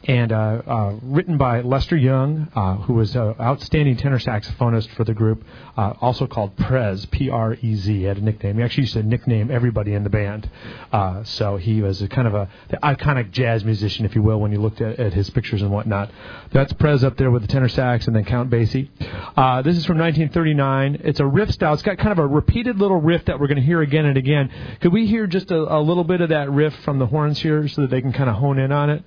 [0.08, 5.04] and uh, uh, written by Lester Young, uh, who was an outstanding tenor saxophonist for
[5.04, 5.44] the group,
[5.78, 8.58] uh, also called Prez, P-R-E-Z, he had a nickname.
[8.58, 10.50] He actually used to nickname everybody in the band.
[10.92, 14.40] Uh, so he was a kind of a the iconic jazz musician, if you will,
[14.40, 16.12] when you looked at, at, his pictures and whatnot.
[16.52, 18.90] That's Prez up there with the tenor sax, and then Count Basie.
[19.36, 21.02] Uh, this is from 1939.
[21.04, 21.74] It's a riff style.
[21.74, 24.18] It's got kind of a repeated little riff that we're going to hear again and
[24.18, 24.52] again.
[24.82, 27.68] Could we hear just a, a little bit of that riff from the horns here
[27.68, 29.04] so that they can kind of hone in on it?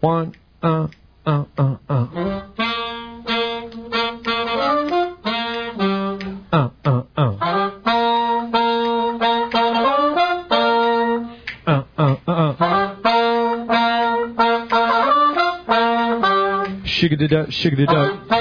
[0.00, 0.32] One,
[0.62, 0.86] uh,
[1.26, 2.06] uh, uh, uh.
[6.52, 7.36] Uh, uh, uh.
[11.66, 12.54] Uh, uh, uh,
[17.50, 18.37] shigadida.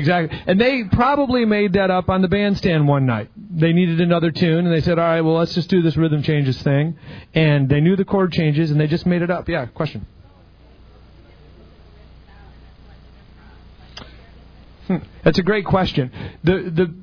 [0.00, 0.36] Exactly.
[0.46, 3.30] And they probably made that up on the bandstand one night.
[3.36, 6.22] They needed another tune, and they said, all right, well, let's just do this rhythm
[6.22, 6.98] changes thing.
[7.34, 9.48] And they knew the chord changes, and they just made it up.
[9.48, 10.06] Yeah, question.
[14.86, 16.10] Hmm, that's a great question.
[16.42, 16.54] The,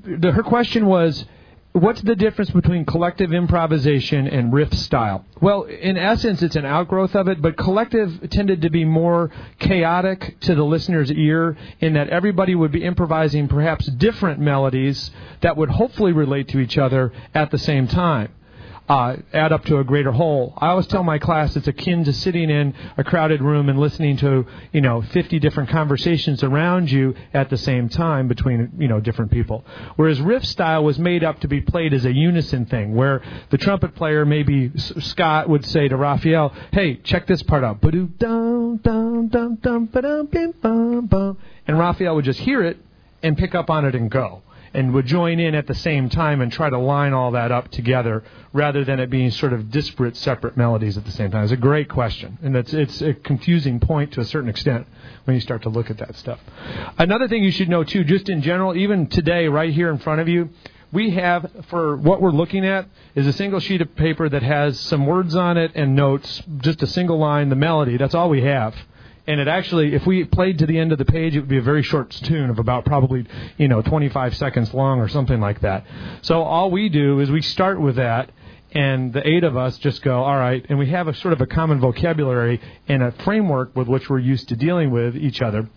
[0.05, 1.25] the, the, her question was,
[1.77, 5.25] what's the difference between collective improvisation and riff style?
[5.41, 10.39] Well, in essence, it's an outgrowth of it, but collective tended to be more chaotic
[10.41, 15.11] to the listener's ear in that everybody would be improvising perhaps different melodies
[15.41, 18.31] that would hopefully relate to each other at the same time
[18.87, 20.53] uh, add up to a greater whole.
[20.57, 24.17] I always tell my class it's akin to sitting in a crowded room and listening
[24.17, 28.99] to you know 50 different conversations around you at the same time between you know
[28.99, 29.65] different people.
[29.97, 33.57] Whereas riff style was made up to be played as a unison thing, where the
[33.57, 37.83] trumpet player maybe Scott would say to Raphael, "Hey, check this part out,"
[41.67, 42.77] and Raphael would just hear it
[43.21, 44.43] and pick up on it and go
[44.73, 47.69] and would join in at the same time and try to line all that up
[47.69, 51.43] together rather than it being sort of disparate, separate melodies at the same time?
[51.43, 54.87] It's a great question, and it's it's a confusing point to a certain extent
[55.25, 56.39] when you start to look at that stuff.
[56.97, 60.21] Another thing you should know too, just in general, even today, right here in front
[60.21, 60.49] of you.
[60.89, 64.79] We have, for what we're looking at, is a single sheet of paper that has
[64.79, 67.97] some words on it and notes, just a single line, the melody.
[67.97, 68.73] That's all we have
[69.27, 71.57] and it actually, if we played to the end of the page, it would be
[71.57, 73.25] a very short tune of about probably,
[73.57, 75.85] you know, 25 seconds long or something like that.
[76.21, 78.31] So all we do is we start with that,
[78.77, 81.41] and the eight of us just go, all right, and we have a sort of
[81.41, 85.67] a common vocabulary and a framework with which we're used to dealing with each other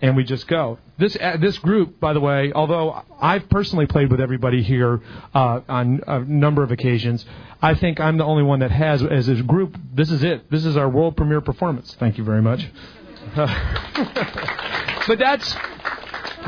[0.00, 0.78] and we just go.
[0.98, 5.00] This uh, this group, by the way, although I've personally played with everybody here
[5.34, 7.24] uh, on a number of occasions,
[7.60, 9.76] I think I'm the only one that has as a group.
[9.92, 10.48] This is it.
[10.50, 11.96] This is our world premiere performance.
[11.98, 12.68] Thank you very much.
[13.34, 15.56] but that's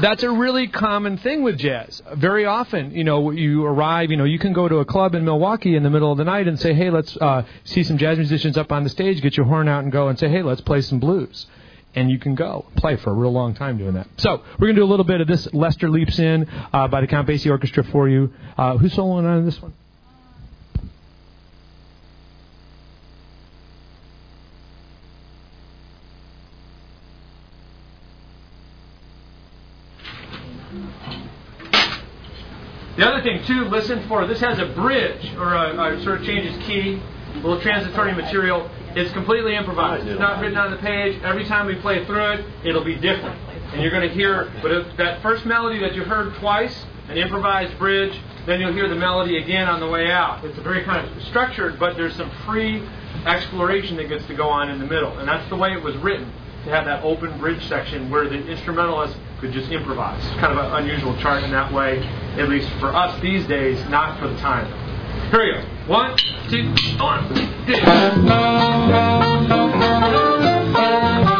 [0.00, 2.02] that's a really common thing with jazz.
[2.14, 5.24] Very often, you know, you arrive, you know, you can go to a club in
[5.24, 8.18] Milwaukee in the middle of the night and say, hey, let's uh, see some jazz
[8.18, 10.60] musicians up on the stage, get your horn out and go and say, hey, let's
[10.60, 11.46] play some blues
[11.96, 14.06] and you can go play for a real long time doing that.
[14.18, 17.00] So we're going to do a little bit of this Lester Leaps In uh, by
[17.00, 18.32] the Count Basie Orchestra for you.
[18.56, 19.72] Uh, who's soloing on this one?
[32.96, 36.26] The other thing, too, listen for this has a bridge or a, a sort of
[36.26, 37.00] changes key,
[37.34, 38.70] a little transitory material.
[38.94, 40.06] It's completely improvised.
[40.06, 41.20] It's not written on the page.
[41.22, 43.38] Every time we play through it, it'll be different.
[43.72, 47.18] and you're going to hear, but if that first melody that you heard twice, an
[47.18, 50.42] improvised bridge, then you'll hear the melody again on the way out.
[50.44, 52.82] It's a very kind of structured, but there's some free
[53.26, 55.94] exploration that gets to go on in the middle, and that's the way it was
[55.96, 56.32] written
[56.64, 60.22] to have that open bridge section where the instrumentalist could just improvise.
[60.40, 61.98] Kind of an unusual chart in that way,
[62.38, 64.66] at least for us these days, not for the time.
[65.30, 65.60] Here we go.
[65.92, 66.16] One,
[66.48, 67.28] two, one,
[71.26, 71.35] two.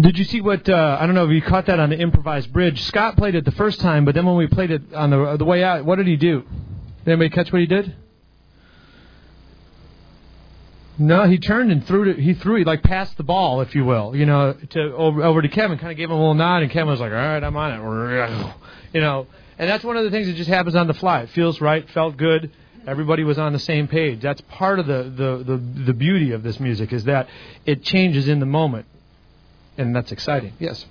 [0.00, 0.68] Did you see what?
[0.68, 2.82] Uh, I don't know if you caught that on the improvised bridge.
[2.84, 5.44] Scott played it the first time, but then when we played it on the the
[5.44, 6.42] way out, what did he do?
[7.04, 7.94] Did anybody catch what he did?
[10.98, 12.18] No, he turned and threw it.
[12.18, 15.42] He threw it like passed the ball, if you will, you know, to over, over
[15.42, 15.78] to Kevin.
[15.78, 17.72] Kind of gave him a little nod, and Kevin was like, "All right, I'm on
[17.72, 18.54] it,"
[18.94, 19.26] you know.
[19.58, 21.22] And that's one of the things that just happens on the fly.
[21.22, 22.50] It feels right, felt good.
[22.86, 24.20] Everybody was on the same page.
[24.20, 27.28] That's part of the, the, the, the beauty of this music is that
[27.64, 28.86] it changes in the moment
[29.76, 30.52] and that's exciting.
[30.58, 30.84] Yes.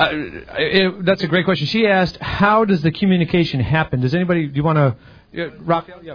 [0.00, 1.66] Uh, it, that's a great question.
[1.66, 4.46] She asked, "How does the communication happen?" Does anybody?
[4.46, 6.04] Do you want to, uh, Raphael?
[6.04, 6.14] Yeah.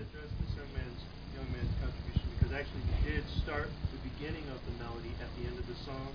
[2.39, 5.75] Because actually, he did start the beginning of the melody at the end of the
[5.83, 6.07] song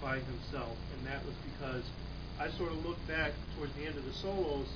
[0.00, 1.82] by himself, and that was because
[2.38, 4.68] I sort of looked back towards the end of the solos,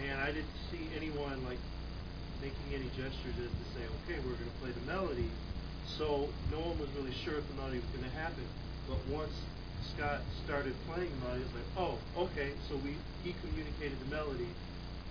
[0.00, 1.60] and I didn't see anyone like
[2.40, 5.28] making any gestures as to say, okay, we're going to play the melody.
[5.98, 8.44] So no one was really sure if the melody was going to happen.
[8.88, 9.32] But once
[9.92, 11.94] Scott started playing the melody, I was like, oh,
[12.32, 12.52] okay.
[12.68, 14.48] So we he communicated the melody,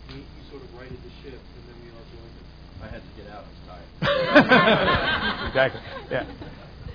[0.10, 2.48] and he, he sort of righted the ship, and then we all joined it.
[2.82, 3.46] I had to get out.
[3.46, 5.48] I was tired.
[5.54, 5.82] exactly.
[6.10, 6.26] Yeah.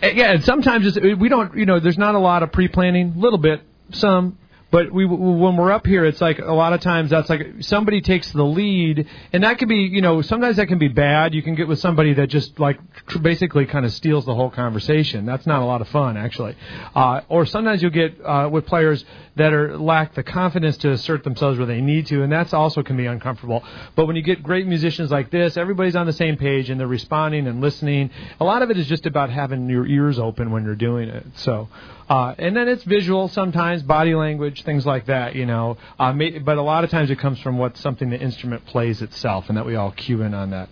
[0.03, 3.15] And, yeah, and sometimes it's, we don't, you know, there's not a lot of pre-planning,
[3.17, 3.63] a little bit,
[3.93, 4.39] some,
[4.71, 8.01] but we when we're up here, it's like a lot of times that's like somebody
[8.01, 11.35] takes the lead, and that can be, you know, sometimes that can be bad.
[11.35, 14.51] You can get with somebody that just like tr- basically kind of steals the whole
[14.51, 15.27] conversation.
[15.27, 16.55] That's not a lot of fun, actually.
[16.95, 19.05] Uh, or sometimes you'll get uh, with players
[19.37, 22.83] that are lack the confidence to assert themselves where they need to, and that's also
[22.85, 23.65] can be uncomfortable.
[23.97, 26.87] But when you get great musicians like this, everybody's on the same page and they're
[26.87, 28.11] responding and listening.
[28.39, 31.27] A lot of it is just about having your ears open when you're doing it.
[31.35, 31.69] So.
[32.11, 35.79] Uh, and then it's visual sometimes, body language, things like that, you know.
[35.97, 39.01] Uh, may, but a lot of times it comes from what something the instrument plays
[39.01, 40.69] itself, and that we all cue in on that,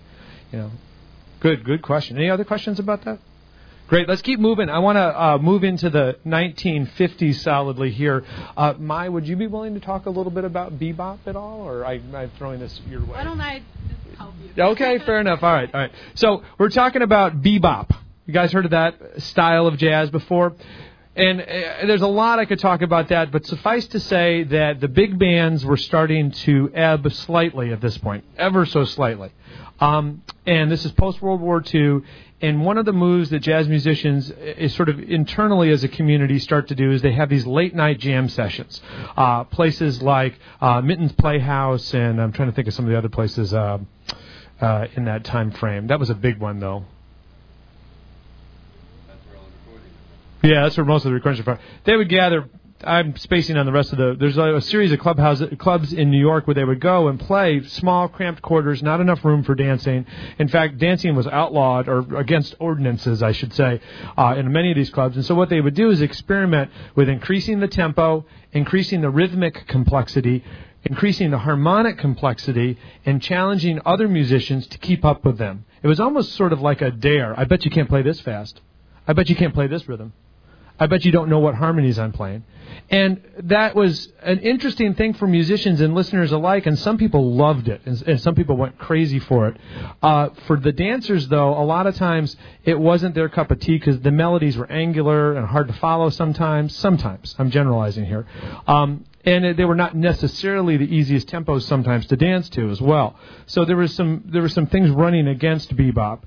[0.51, 0.71] you know.
[1.39, 2.17] Good, good question.
[2.17, 3.21] Any other questions about that?
[3.87, 4.09] Great.
[4.09, 4.69] Let's keep moving.
[4.69, 8.25] I want to uh, move into the 1950s solidly here.
[8.57, 11.61] Uh, Mai, would you be willing to talk a little bit about bebop at all,
[11.61, 13.13] or I, I'm throwing this your way?
[13.13, 14.63] Why don't I just help you?
[14.63, 15.43] Okay, fair enough.
[15.45, 15.93] All right, all right.
[16.17, 17.97] So we're talking about bebop.
[18.27, 20.55] You guys heard of that style of jazz before?
[21.19, 21.45] And uh,
[21.87, 25.19] there's a lot I could talk about that, but suffice to say that the big
[25.19, 29.33] bands were starting to ebb slightly at this point, ever so slightly.
[29.81, 32.03] Um, and this is post World War II.
[32.41, 36.39] And one of the moves that jazz musicians is sort of internally as a community
[36.39, 38.81] start to do is they have these late night jam sessions.
[39.17, 42.99] Uh, places like uh, Minton's Playhouse, and I'm trying to think of some of the
[42.99, 43.79] other places uh,
[44.61, 45.89] uh, in that time frame.
[45.89, 46.85] That was a big one, though.
[49.09, 49.91] That's where all the recording.
[50.43, 51.59] Yeah, that's where most of the are from.
[51.85, 52.49] They would gather.
[52.85, 54.17] I'm spacing on the rest of the.
[54.19, 57.19] There's a, a series of clubhouse clubs in New York where they would go and
[57.19, 60.07] play small, cramped quarters, not enough room for dancing.
[60.39, 63.81] In fact, dancing was outlawed or against ordinances, I should say,
[64.17, 65.17] uh, in many of these clubs.
[65.17, 69.67] And so what they would do is experiment with increasing the tempo, increasing the rhythmic
[69.67, 70.45] complexity,
[70.85, 75.65] increasing the harmonic complexity, and challenging other musicians to keep up with them.
[75.83, 77.39] It was almost sort of like a dare.
[77.39, 78.61] I bet you can't play this fast.
[79.09, 80.13] I bet you can't play this rhythm.
[80.79, 82.45] I bet you don't know what harmonies I'm playing.
[82.91, 87.69] And that was an interesting thing for musicians and listeners alike, and some people loved
[87.69, 89.57] it, and, and some people went crazy for it.
[90.03, 93.79] Uh, for the dancers, though, a lot of times it wasn't their cup of tea
[93.79, 96.75] because the melodies were angular and hard to follow sometimes.
[96.77, 97.35] Sometimes.
[97.39, 98.27] I'm generalizing here.
[98.67, 103.17] Um, and they were not necessarily the easiest tempos sometimes to dance to as well.
[103.47, 106.21] So there was some there were some things running against bebop.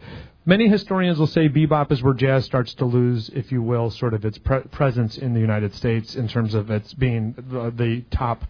[0.44, 4.16] Many historians will say bebop is where jazz starts to lose, if you will, sort
[4.16, 8.02] of its pre- presence in the United States in terms of its being the, the
[8.10, 8.44] top,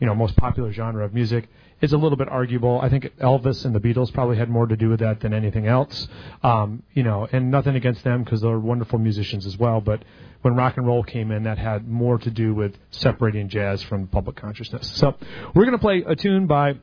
[0.00, 1.48] you know, most popular genre of music.
[1.82, 2.80] It's a little bit arguable.
[2.80, 5.66] I think Elvis and the Beatles probably had more to do with that than anything
[5.66, 6.08] else.
[6.42, 9.82] Um, you know, and nothing against them because they're wonderful musicians as well.
[9.82, 10.02] But
[10.40, 14.06] when rock and roll came in, that had more to do with separating jazz from
[14.06, 14.90] public consciousness.
[14.96, 15.14] So
[15.54, 16.76] we're going to play a tune by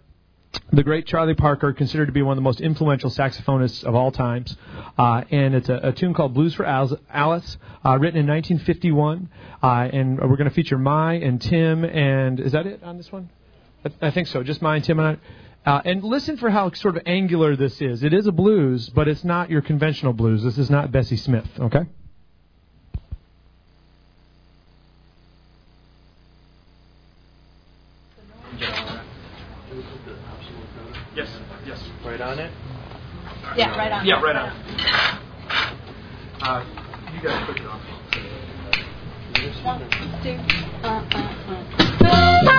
[0.73, 4.11] the great Charlie Parker, considered to be one of the most influential saxophonists of all
[4.11, 4.55] times.
[4.97, 9.29] Uh, and it's a, a, tune called Blues for Alice, uh, written in 1951.
[9.61, 13.11] Uh, and we're going to feature Mai and Tim, and is that it on this
[13.11, 13.29] one?
[13.85, 14.43] I, I think so.
[14.43, 15.17] Just Mai and Tim and I.
[15.63, 18.03] Uh, and listen for how sort of angular this is.
[18.03, 20.43] It is a blues, but it's not your conventional blues.
[20.43, 21.85] This is not Bessie Smith, okay?
[31.16, 31.30] Yes,
[31.66, 31.80] yes.
[32.05, 32.51] Right on it?
[33.57, 34.05] Yeah, right on.
[34.05, 34.49] Yeah, right on.
[36.41, 36.64] Uh,
[37.14, 37.82] you guys click it off.
[39.64, 39.80] One,
[40.24, 40.39] two,
[40.84, 41.64] uh, uh,
[41.99, 42.50] Thank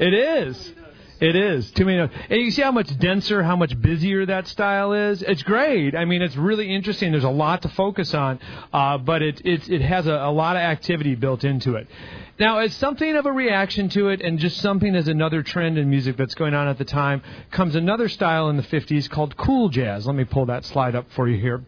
[0.00, 0.72] it is.
[1.20, 4.48] It is too many notes, and you see how much denser, how much busier that
[4.48, 5.20] style is.
[5.20, 5.94] It's great.
[5.94, 7.10] I mean, it's really interesting.
[7.12, 8.40] There's a lot to focus on,
[8.72, 11.88] uh, but it it it has a, a lot of activity built into it.
[12.38, 15.90] Now, as something of a reaction to it, and just something as another trend in
[15.90, 19.68] music that's going on at the time, comes another style in the 50s called cool
[19.68, 20.06] jazz.
[20.06, 21.62] Let me pull that slide up for you here.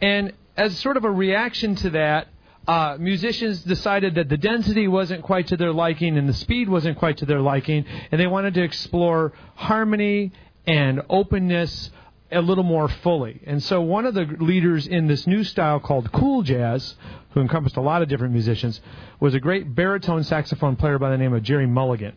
[0.00, 2.28] And as sort of a reaction to that,
[2.66, 6.98] uh, musicians decided that the density wasn't quite to their liking and the speed wasn't
[6.98, 10.32] quite to their liking, and they wanted to explore harmony
[10.66, 11.90] and openness
[12.32, 13.40] a little more fully.
[13.46, 16.96] And so one of the leaders in this new style called cool jazz,
[17.30, 18.80] who encompassed a lot of different musicians,
[19.20, 22.14] was a great baritone saxophone player by the name of Gerry Mulligan.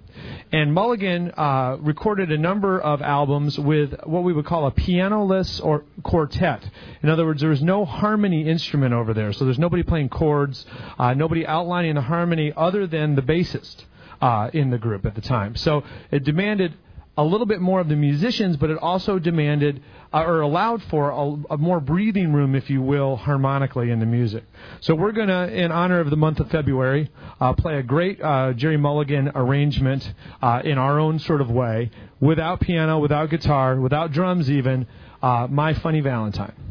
[0.52, 5.64] And Mulligan uh, recorded a number of albums with what we would call a pianoless
[5.64, 6.68] or quartet.
[7.04, 10.66] In other words, there was no harmony instrument over there, so there's nobody playing chords,
[10.98, 13.84] uh, nobody outlining the harmony other than the bassist
[14.22, 15.56] uh, in the group at the time.
[15.56, 16.74] So it demanded
[17.20, 21.10] a little bit more of the musicians, but it also demanded uh, or allowed for
[21.10, 24.46] a, a, more breathing room, if you will, harmonically in the music.
[24.80, 27.12] So we're going to, in honor of the month of February,
[27.42, 31.92] uh, play a great uh, Gerry Mulligan arrangement uh, in our own sort of way,
[32.22, 34.88] without piano, without guitar, without drums even,
[35.22, 36.69] uh, My Funny Valentine.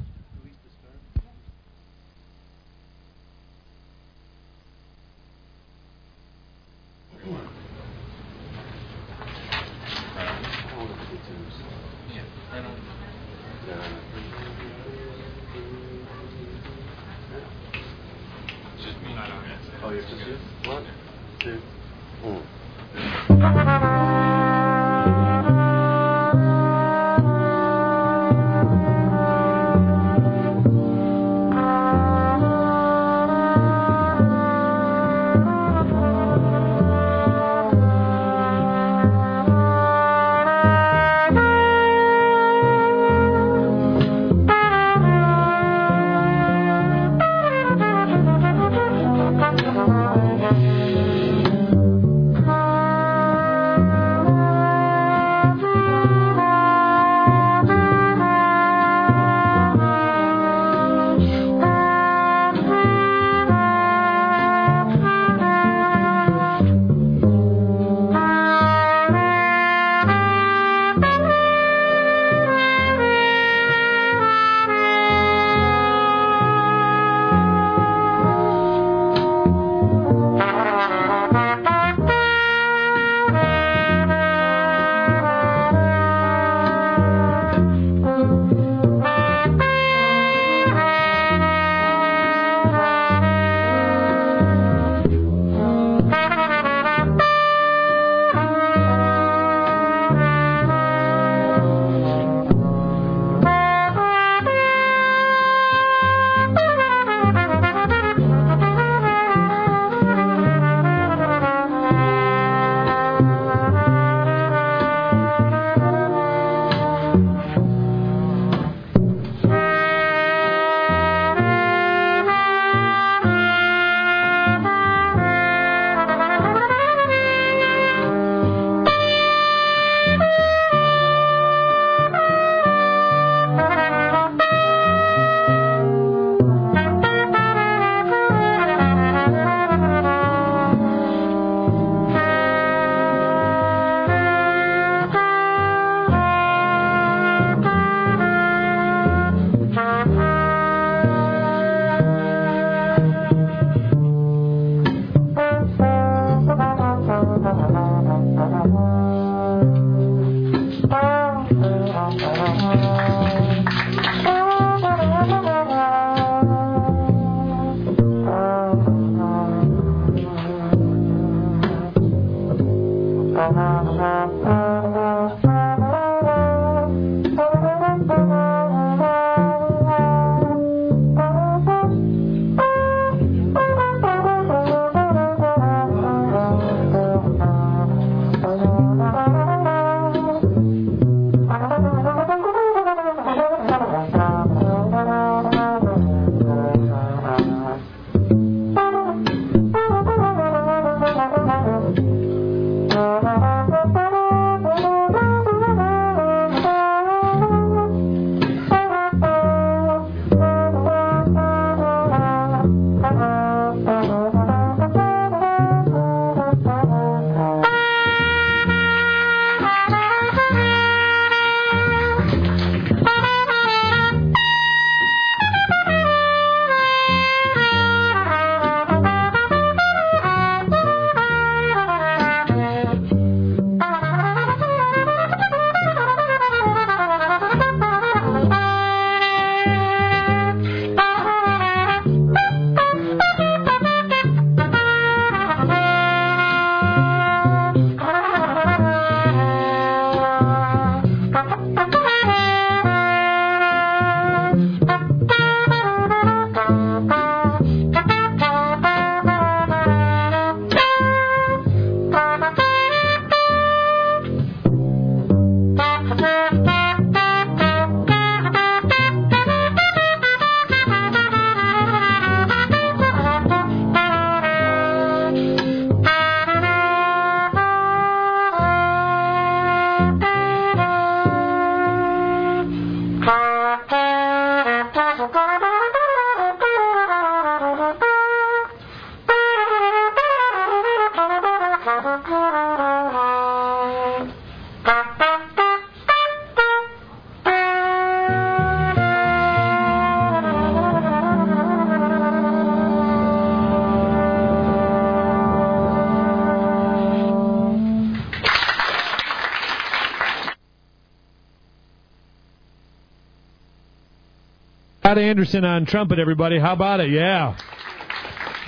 [315.18, 316.60] Scott Anderson on trumpet, everybody.
[316.60, 317.10] How about it?
[317.10, 317.56] Yeah.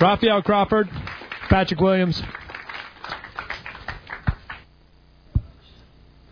[0.01, 0.89] Raphael Crawford,
[1.47, 2.21] Patrick Williams.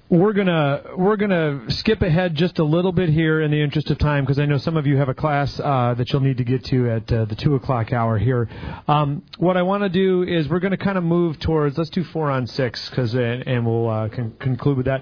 [0.09, 3.99] We're gonna we're gonna skip ahead just a little bit here in the interest of
[3.99, 6.43] time because I know some of you have a class uh, that you'll need to
[6.43, 8.49] get to at uh, the two o'clock hour here.
[8.87, 12.03] Um, what I want to do is we're to kind of move towards let's do
[12.03, 15.01] four on six because and, and we'll uh, con- conclude with that.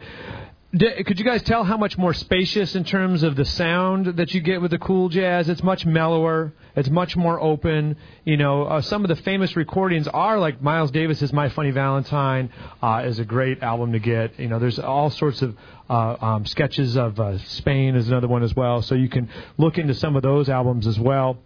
[0.77, 4.41] Could you guys tell how much more spacious in terms of the sound that you
[4.41, 5.49] get with the cool jazz?
[5.49, 6.53] It's much mellower.
[6.75, 7.95] It's much more open.
[8.25, 12.51] You know, uh, some of the famous recordings are like Miles Davis's "My Funny Valentine"
[12.83, 14.39] uh, is a great album to get.
[14.39, 15.55] You know, there's all sorts of
[15.89, 18.81] uh, um, sketches of uh, Spain is another one as well.
[18.83, 21.39] So you can look into some of those albums as well.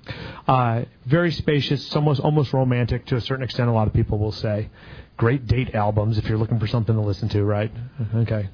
[0.47, 3.69] Uh, very spacious, almost almost romantic to a certain extent.
[3.69, 4.69] A lot of people will say.
[5.15, 7.71] Great date albums if you're looking for something to listen to, right?
[8.15, 8.49] Okay.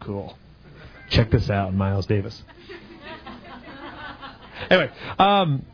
[0.00, 0.36] Cool.
[1.10, 2.42] Check this out, Miles Davis.
[4.70, 5.64] anyway, um,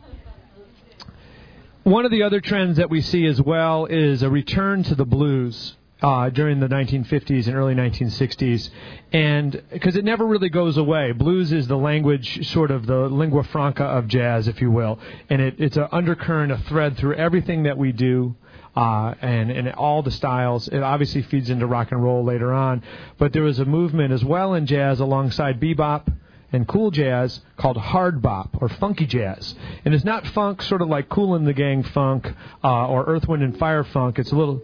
[1.83, 5.05] one of the other trends that we see as well is a return to the
[5.05, 5.75] blues.
[5.99, 8.69] Uh, during the 1950s and early 1960s,
[9.13, 11.11] and because it never really goes away.
[11.11, 15.41] Blues is the language, sort of the lingua franca of jazz, if you will, and
[15.41, 18.35] it, it's an undercurrent, a thread through everything that we do
[18.77, 20.67] uh, and and all the styles.
[20.67, 22.83] It obviously feeds into rock and roll later on,
[23.17, 26.13] but there was a movement as well in jazz alongside bebop
[26.51, 29.55] and cool jazz called hard bop or funky jazz.
[29.83, 32.31] And it's not funk, sort of like Kool and the Gang funk
[32.63, 34.19] uh, or Earth, Wind and Fire funk.
[34.19, 34.61] It's a little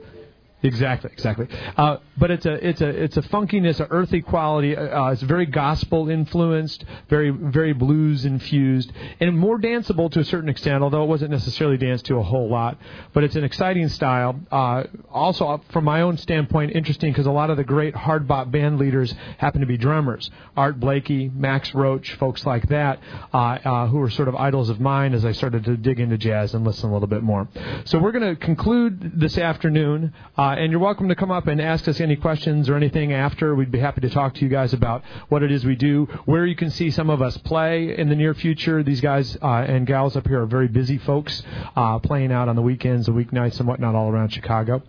[0.64, 1.48] Exactly, exactly.
[1.76, 4.78] Uh, but it's a it's a it's a funkiness, a earthy quality.
[4.78, 10.48] Uh, it's very gospel influenced, very very blues infused, and more danceable to a certain
[10.48, 10.82] extent.
[10.82, 12.78] Although it wasn't necessarily danced to a whole lot,
[13.12, 14.40] but it's an exciting style.
[14.52, 18.26] Uh, also, uh, from my own standpoint, interesting because a lot of the great hard
[18.26, 20.32] bop band leaders happen to be drummers.
[20.56, 23.00] Art Blakey, Max Roach, folks like that,
[23.34, 26.18] uh, uh, who were sort of idols of mine as I started to dig into
[26.18, 27.50] jazz and listen a little bit more.
[27.84, 30.14] So we're going to conclude this afternoon.
[30.54, 33.56] Uh, and you're welcome to come up and ask us any questions or anything after.
[33.56, 36.46] We'd be happy to talk to you guys about what it is we do, where
[36.46, 38.84] you can see some of us play in the near future.
[38.84, 41.42] These guys uh, and gals up here are very busy folks,
[41.76, 44.84] uh, playing out on the weekends, the weeknights, and whatnot all around Chicago.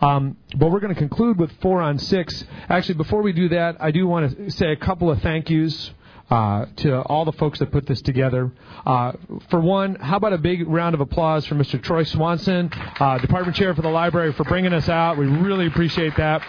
[0.00, 2.44] Um, but we're going to conclude with four on six.
[2.68, 5.92] Actually, before we do that, I do want to say a couple of thank yous
[6.30, 8.50] uh, to all the folks that put this together.
[8.86, 9.12] Uh,
[9.50, 11.82] for one, how about a big round of applause for Mr.
[11.82, 15.16] Troy Swanson, uh, Department Chair for the Library, for bringing us out.
[15.18, 16.42] We really appreciate that.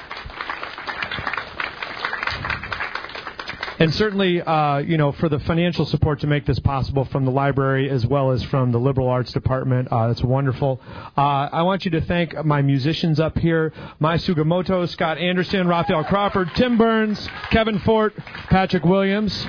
[3.78, 7.32] And certainly, uh, you know, for the financial support to make this possible from the
[7.32, 9.90] library as well as from the liberal arts department.
[9.92, 10.80] Uh, that's wonderful.
[11.18, 16.06] Uh, I want you to thank my musicians up here: Mai Sugimoto, Scott Anderson, Raphael
[16.06, 18.16] Crawford, Tim Burns, Kevin Fort,
[18.50, 19.46] Patrick Williams.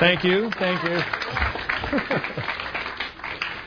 [0.00, 0.50] Thank you.
[0.58, 0.90] Thank you.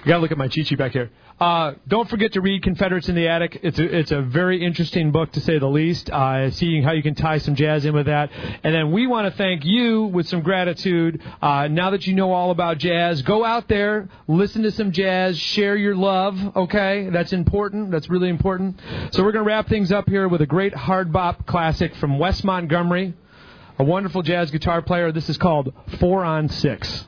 [0.03, 1.09] you gotta look at my cheat sheet back here.
[1.39, 3.59] Uh, don't forget to read Confederates in the Attic.
[3.61, 6.09] It's a, it's a very interesting book to say the least.
[6.09, 8.31] Uh, seeing how you can tie some jazz in with that.
[8.63, 11.21] And then we want to thank you with some gratitude.
[11.41, 15.37] Uh, now that you know all about jazz, go out there, listen to some jazz,
[15.37, 16.39] share your love.
[16.55, 17.91] Okay, that's important.
[17.91, 18.79] That's really important.
[19.11, 22.17] So we're going to wrap things up here with a great hard bop classic from
[22.17, 23.13] Wes Montgomery
[23.77, 25.11] a wonderful jazz guitar player.
[25.11, 27.05] This is called Four on Six.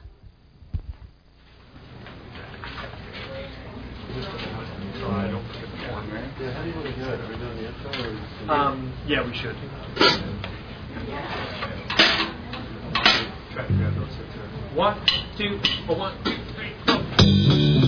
[8.49, 9.55] Um, yeah, we should.
[14.73, 15.05] One,
[15.37, 17.86] two, one, two, three, go.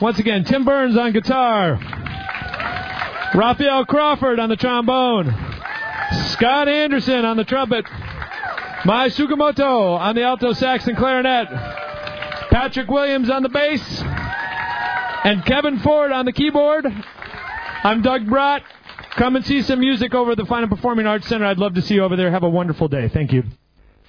[0.00, 1.78] Once again, Tim Burns on guitar.
[3.34, 5.34] Raphael Crawford on the trombone.
[6.32, 7.86] Scott Anderson on the trumpet.
[8.84, 11.48] Mai Sugimoto on the alto sax and clarinet.
[12.50, 14.02] Patrick Williams on the bass.
[15.24, 16.86] And Kevin Ford on the keyboard.
[16.86, 18.62] I'm Doug Bratt.
[19.12, 21.46] Come and see some music over at the Fine and Performing Arts Center.
[21.46, 22.30] I'd love to see you over there.
[22.30, 23.08] Have a wonderful day.
[23.08, 23.44] Thank you.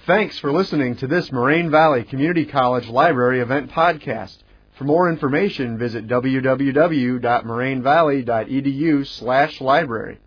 [0.06, 4.36] Thanks for listening to this Moraine Valley Community College Library event podcast.
[4.74, 10.18] For more information, visit www.morainevalley.edu slash library.